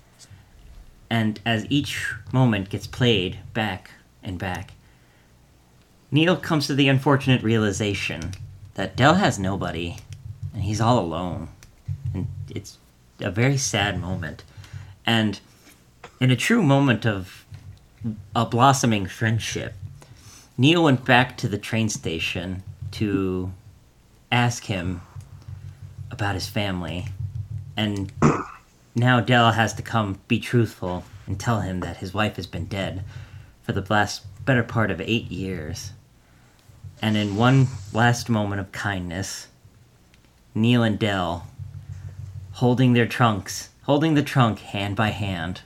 [1.09, 3.91] And as each moment gets played back
[4.23, 4.73] and back,
[6.11, 8.33] Neil comes to the unfortunate realization
[8.75, 9.97] that Del has nobody,
[10.53, 11.49] and he's all alone.
[12.15, 12.79] And it's
[13.21, 14.45] a very sad moment.
[15.05, 15.41] And
[16.21, 17.45] in a true moment of
[18.35, 19.75] a blossoming friendship,
[20.57, 22.63] Neil went back to the train station
[22.93, 23.53] to
[24.31, 25.03] ask him
[26.11, 27.07] about his family.
[27.77, 28.13] And
[28.95, 32.67] now Del has to come be truthful and tell him that his wife has been
[32.67, 33.05] dead
[33.63, 35.93] for the last better part of eight years.
[37.03, 39.49] And in one last moment of kindness,
[40.55, 41.49] Neil and Del,
[42.53, 45.63] holding their trunks, holding the trunk hand by hand,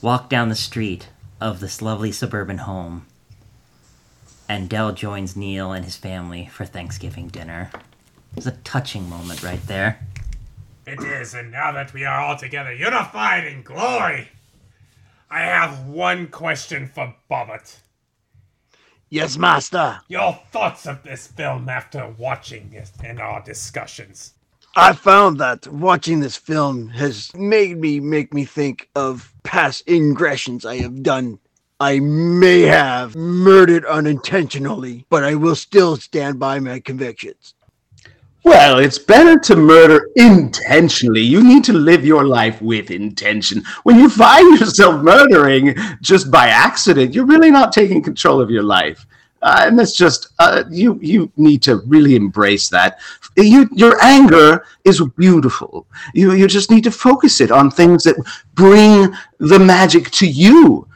[0.00, 1.08] walk down the street
[1.40, 3.06] of this lovely suburban home.
[4.48, 7.70] And Del joins Neil and his family for Thanksgiving dinner.
[8.36, 10.04] It's a touching moment right there.
[10.84, 14.30] It is, and now that we are all together, unified in glory,
[15.30, 17.76] I have one question for Bobbert.
[19.12, 20.00] Yes, master.
[20.08, 24.32] Your thoughts of this film after watching it and our discussions.
[24.74, 30.64] I found that watching this film has made me make me think of past ingressions
[30.64, 31.40] I have done.
[31.78, 37.52] I may have murdered unintentionally, but I will still stand by my convictions.
[38.44, 41.20] Well, it's better to murder intentionally.
[41.20, 43.62] You need to live your life with intention.
[43.84, 48.64] When you find yourself murdering just by accident, you're really not taking control of your
[48.64, 49.06] life.
[49.42, 50.98] Uh, and that's just uh, you.
[51.02, 53.00] You need to really embrace that.
[53.36, 55.86] You, your anger is beautiful.
[56.14, 58.16] You, you just need to focus it on things that
[58.54, 60.86] bring the magic to you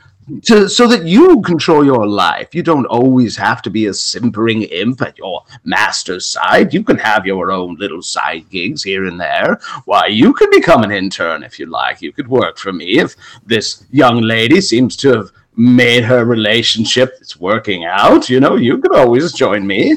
[0.43, 2.55] to, so that you control your life.
[2.55, 6.75] You don't always have to be a simpering imp at your master's side.
[6.75, 9.61] You can have your own little side gigs here and there.
[9.85, 12.03] Why, you could become an intern if you like.
[12.03, 13.15] You could work for me if
[13.45, 18.29] this young lady seems to have made her relationship it's working out.
[18.29, 19.97] You know, you could always join me.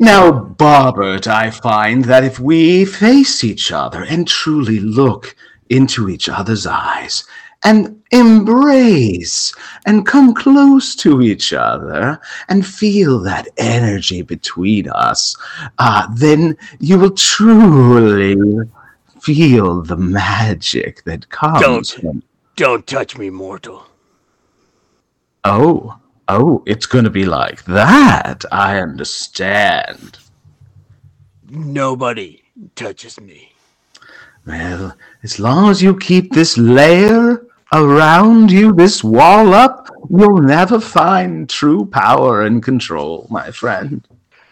[0.00, 5.36] Now, Bobbert, I find that if we face each other and truly look
[5.70, 7.24] into each other's eyes
[7.64, 9.54] and embrace
[9.86, 15.36] and come close to each other and feel that energy between us,
[15.78, 18.36] uh, then you will truly
[19.20, 21.86] feel the magic that comes Don't.
[21.86, 22.22] from.
[22.56, 23.86] Don't touch me, mortal.
[25.44, 25.98] Oh,
[26.28, 28.44] oh, it's going to be like that.
[28.52, 30.18] I understand.
[31.50, 32.42] Nobody
[32.76, 33.52] touches me.
[34.46, 37.44] Well, as long as you keep this layer
[37.74, 44.06] around you, this wall up, you'll never find true power and control, my friend.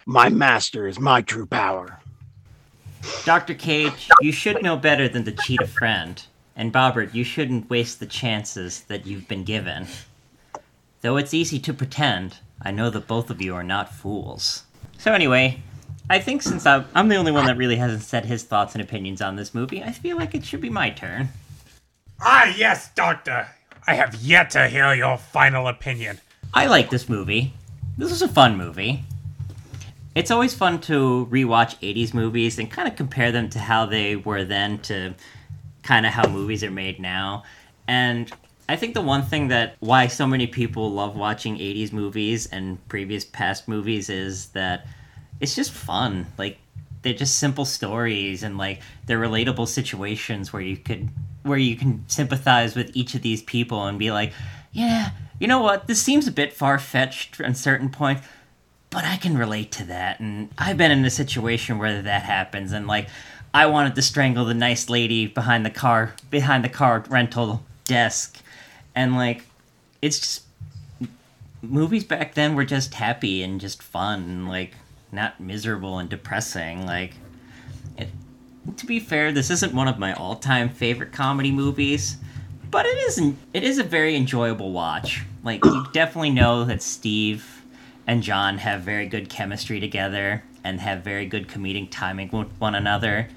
[0.05, 1.99] My master is my true power.
[3.23, 3.53] Dr.
[3.53, 6.21] Cage, you should know better than to cheat a friend.
[6.55, 9.87] And Bobbert, you shouldn't waste the chances that you've been given.
[11.01, 14.63] Though it's easy to pretend, I know that both of you are not fools.
[14.97, 15.61] So anyway,
[16.09, 18.81] I think since I'm, I'm the only one that really hasn't said his thoughts and
[18.81, 21.29] opinions on this movie, I feel like it should be my turn.
[22.25, 23.47] Ah, yes, Doctor.
[23.85, 26.21] I have yet to hear your final opinion.
[26.53, 27.51] I like this movie.
[27.97, 29.03] This was a fun movie.
[30.15, 34.15] It's always fun to rewatch 80s movies and kind of compare them to how they
[34.15, 35.15] were then to
[35.81, 37.43] kind of how movies are made now.
[37.89, 38.31] And
[38.69, 42.87] I think the one thing that why so many people love watching 80s movies and
[42.87, 44.87] previous past movies is that
[45.41, 46.27] it's just fun.
[46.37, 46.57] Like
[47.01, 51.09] they're just simple stories and like they're relatable situations where you could
[51.43, 54.33] where you can sympathize with each of these people and be like,
[54.71, 55.87] yeah, you know what?
[55.87, 58.25] This seems a bit far fetched at certain points,
[58.89, 60.19] but I can relate to that.
[60.19, 63.07] And I've been in a situation where that happens, and like,
[63.53, 68.41] I wanted to strangle the nice lady behind the car behind the car rental desk,
[68.95, 69.45] and like,
[70.01, 70.43] it's just
[71.61, 74.73] movies back then were just happy and just fun, and like
[75.11, 76.85] not miserable and depressing.
[76.85, 77.13] Like,
[78.77, 82.17] to be fair, this isn't one of my all-time favorite comedy movies,
[82.71, 83.37] but it isn't.
[83.53, 85.23] It is a very enjoyable watch.
[85.43, 87.61] Like, you definitely know that Steve
[88.07, 92.75] and John have very good chemistry together and have very good comedic timing with one
[92.75, 93.27] another.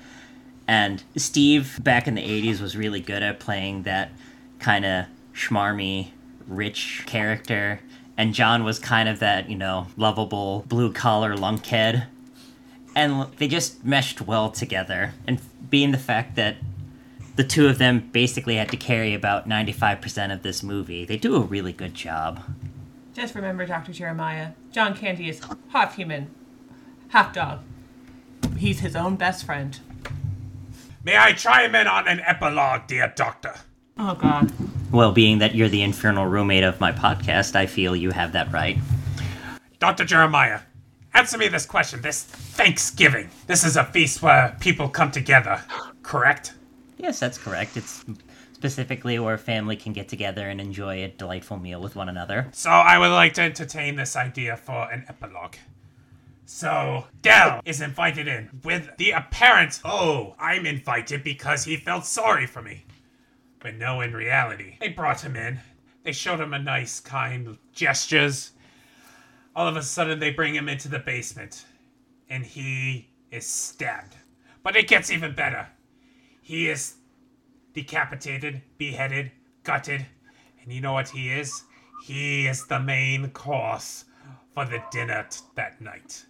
[0.69, 4.11] And Steve, back in the 80s, was really good at playing that
[4.59, 6.11] kind of schmarmy,
[6.47, 7.81] rich character.
[8.16, 12.07] And John was kind of that, you know, lovable, blue collar lunkhead.
[12.97, 15.12] And they just meshed well together.
[15.27, 15.39] And
[15.70, 16.56] being the fact that
[17.36, 21.36] the two of them basically had to carry about 95% of this movie, they do
[21.36, 22.43] a really good job.
[23.12, 23.93] Just remember, Dr.
[23.93, 26.31] Jeremiah, John Candy is half human,
[27.09, 27.60] half dog.
[28.56, 29.78] He's his own best friend.
[31.05, 33.55] May I chime in on an epilogue, dear Doctor?
[33.98, 34.51] Oh, God.
[34.90, 38.51] Well, being that you're the infernal roommate of my podcast, I feel you have that
[38.52, 38.78] right.
[39.78, 40.05] Dr.
[40.05, 40.60] Jeremiah,
[41.16, 42.02] answer me this question.
[42.02, 43.30] This Thanksgiving.
[43.47, 45.62] This is a feast where people come together,
[46.02, 46.55] correct?
[46.98, 47.76] Yes, that's correct.
[47.76, 48.05] It's
[48.52, 52.48] specifically where family can get together and enjoy a delightful meal with one another.
[52.52, 55.56] So I would like to entertain this idea for an epilogue.
[56.44, 62.47] So Del is invited in with the apparent, oh, I'm invited because he felt sorry
[62.47, 62.84] for me.
[63.59, 65.60] But no, in reality, they brought him in.
[66.05, 68.52] They showed him a nice, kind gestures.
[69.56, 71.64] All of a sudden, they bring him into the basement,
[72.28, 74.14] and he is stabbed.
[74.62, 75.66] But it gets even better.
[76.42, 76.96] He is
[77.72, 80.04] decapitated, beheaded, gutted,
[80.62, 81.62] and you know what he is?
[82.04, 84.04] He is the main course
[84.52, 86.26] for the dinner t- that night.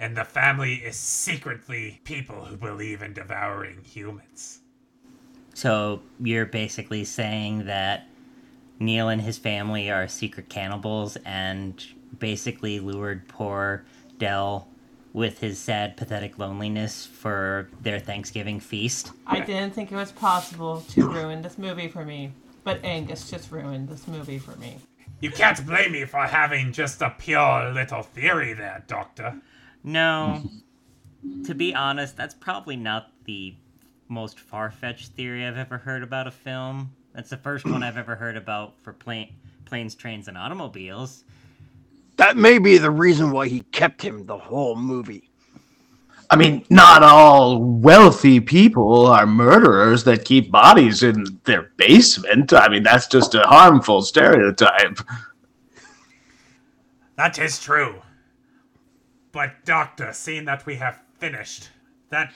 [0.00, 4.58] And the family is secretly people who believe in devouring humans.
[5.54, 8.08] So you're basically saying that
[8.78, 11.84] Neil and his family are secret cannibals and
[12.18, 13.84] basically lured poor
[14.18, 14.68] Del
[15.12, 19.12] with his sad, pathetic loneliness for their Thanksgiving feast.
[19.26, 22.32] I didn't think it was possible to ruin this movie for me,
[22.64, 24.78] but Angus just ruined this movie for me.
[25.20, 29.40] You can't blame me for having just a pure little theory there, Doctor.
[29.84, 30.42] No,
[31.44, 33.54] to be honest, that's probably not the
[34.08, 36.94] most far-fetched theory I've ever heard about a film.
[37.14, 39.34] That's the first one I've ever heard about for plane,
[39.64, 41.24] planes, trains, and automobiles.
[42.16, 45.30] That may be the reason why he kept him the whole movie.
[46.30, 52.54] I mean, not all wealthy people are murderers that keep bodies in their basement.
[52.54, 54.98] I mean, that's just a harmful stereotype.
[57.16, 58.00] That is true.
[59.32, 61.68] But, Doctor, seeing that we have finished
[62.08, 62.32] that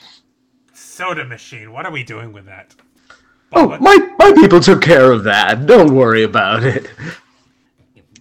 [0.74, 2.74] soda machine, what are we doing with that?
[3.52, 5.66] Oh, my, my people took care of that.
[5.66, 6.88] Don't worry about it.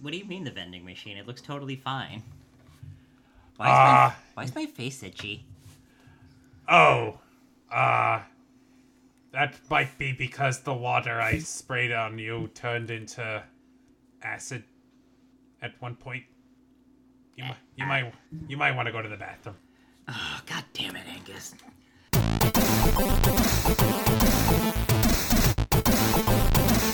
[0.00, 1.16] What do you mean the vending machine?
[1.16, 2.22] It looks totally fine.
[3.56, 4.16] Why is, Ah.
[4.36, 5.44] my, why is my face itchy?
[6.68, 7.18] Oh,
[7.72, 8.20] uh,
[9.32, 13.42] that might be because the water I sprayed on you turned into
[14.22, 14.62] acid
[15.62, 16.24] at one point.
[17.36, 18.14] You might, you might,
[18.48, 19.56] you might want to go to the bathroom.
[20.08, 21.54] Oh, God damn it, Angus.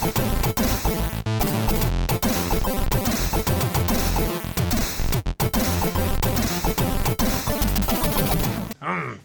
[0.02, 0.08] Mm,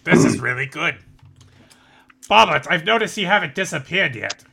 [0.03, 0.97] this is really good.
[2.29, 4.43] Bobbert, I've noticed you haven't disappeared yet.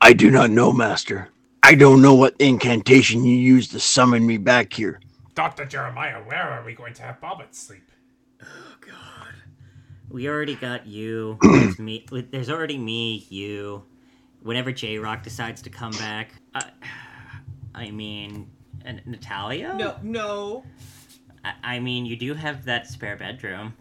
[0.00, 1.30] I do not know, Master.
[1.64, 5.00] I don't know what incantation you used to summon me back here.
[5.34, 5.64] Dr.
[5.64, 7.90] Jeremiah, where are we going to have Bobbert sleep?
[10.14, 11.38] We already got you.
[11.42, 12.06] There's me.
[12.30, 13.82] There's already me, you.
[14.42, 16.62] Whenever J Rock decides to come back, uh,
[17.74, 18.48] I mean,
[18.84, 19.74] and Natalia.
[19.74, 20.64] No, no.
[21.44, 23.74] I, I mean, you do have that spare bedroom.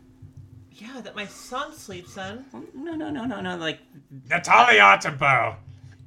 [0.71, 2.43] Yeah, that my son sleeps in.
[2.73, 3.55] No, no, no, no, no.
[3.55, 3.77] Like,
[4.27, 5.57] Natalia Atenborough,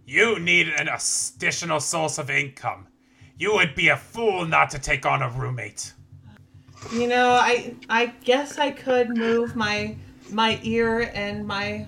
[0.09, 2.89] you need an additional source of income.
[3.39, 5.93] You would be a fool not to take on a roommate.
[6.93, 9.97] You know, I I guess I could move my
[10.31, 11.87] my ear and my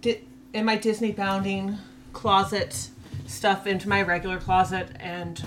[0.00, 0.22] di-
[0.54, 1.76] and my Disney bounding
[2.12, 2.88] closet
[3.26, 5.44] stuff into my regular closet, and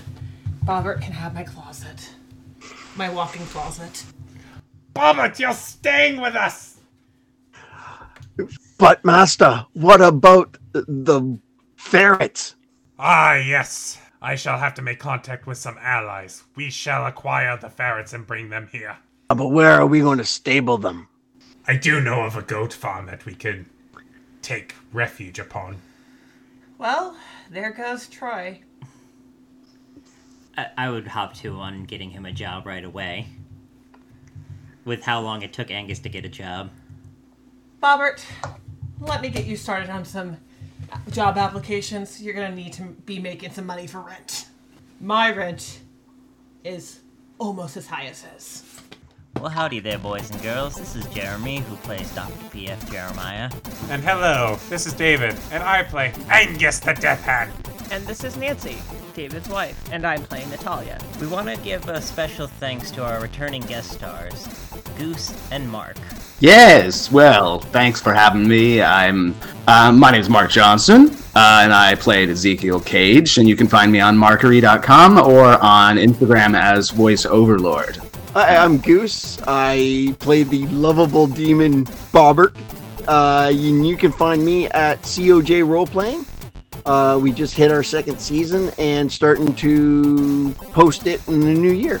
[0.64, 2.10] Bobbert can have my closet,
[2.96, 4.04] my walking closet.
[4.94, 6.78] Bobbert, you're staying with us!
[8.78, 11.38] But, Master, what about the, the
[11.76, 12.56] ferrets?
[12.98, 13.98] Ah, yes.
[14.20, 16.44] I shall have to make contact with some allies.
[16.54, 18.96] We shall acquire the ferrets and bring them here.
[19.28, 21.08] But where are we going to stable them?
[21.66, 23.66] I do know of a goat farm that we could
[24.42, 25.76] take refuge upon.
[26.76, 27.16] Well,
[27.50, 28.60] there goes Troy.
[30.56, 33.28] I, I would hop to on getting him a job right away.
[34.84, 36.70] With how long it took Angus to get a job.
[37.80, 38.24] Bobbert,
[39.00, 40.38] let me get you started on some
[41.10, 42.20] job applications.
[42.20, 44.46] You're gonna need to be making some money for rent.
[45.00, 45.80] My rent
[46.64, 47.00] is
[47.38, 48.81] almost as high as his.
[49.40, 50.76] Well, howdy there, boys and girls.
[50.76, 52.48] This is Jeremy, who plays Dr.
[52.50, 52.90] P.F.
[52.90, 53.50] Jeremiah.
[53.88, 57.50] And hello, this is David, and I play Angus the Deathhand.
[57.90, 58.76] And this is Nancy,
[59.14, 60.98] David's wife, and I'm playing Natalia.
[61.20, 64.46] We want to give a special thanks to our returning guest stars,
[64.96, 65.96] Goose and Marc.
[66.38, 68.80] Yes, well, thanks for having me.
[68.82, 69.34] I'm
[69.66, 73.90] uh, my name's Marc Johnson, uh, and I played Ezekiel Cage, and you can find
[73.90, 78.00] me on Markery.com or on Instagram as Voice Overlord.
[78.34, 79.38] Hi, I'm Goose.
[79.46, 81.84] I play the lovable demon
[82.14, 82.56] Bobbert.
[83.06, 86.26] Uh, you, you can find me at COJ Roleplaying.
[86.86, 91.72] Uh, we just hit our second season and starting to post it in the new
[91.72, 92.00] year.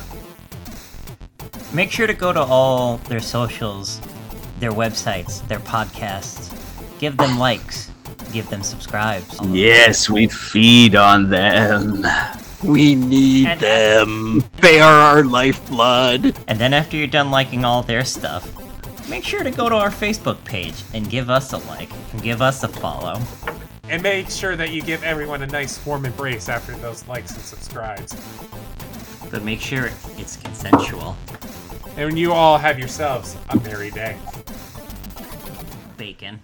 [1.74, 4.00] Make sure to go to all their socials,
[4.58, 6.50] their websites, their podcasts.
[6.98, 7.90] Give them likes.
[8.32, 9.38] Give them subscribes.
[9.48, 12.06] Yes, we feed on them.
[12.62, 14.44] We need And- them.
[14.60, 16.36] They are our lifeblood.
[16.46, 18.48] And then after you're done liking all their stuff,
[19.08, 22.40] make sure to go to our Facebook page and give us a like and give
[22.40, 23.20] us a follow.
[23.88, 27.42] And make sure that you give everyone a nice warm embrace after those likes and
[27.42, 28.14] subscribes.
[29.30, 31.16] But make sure it's consensual.
[31.96, 34.16] And you all have yourselves a merry day.
[35.96, 36.40] Bacon.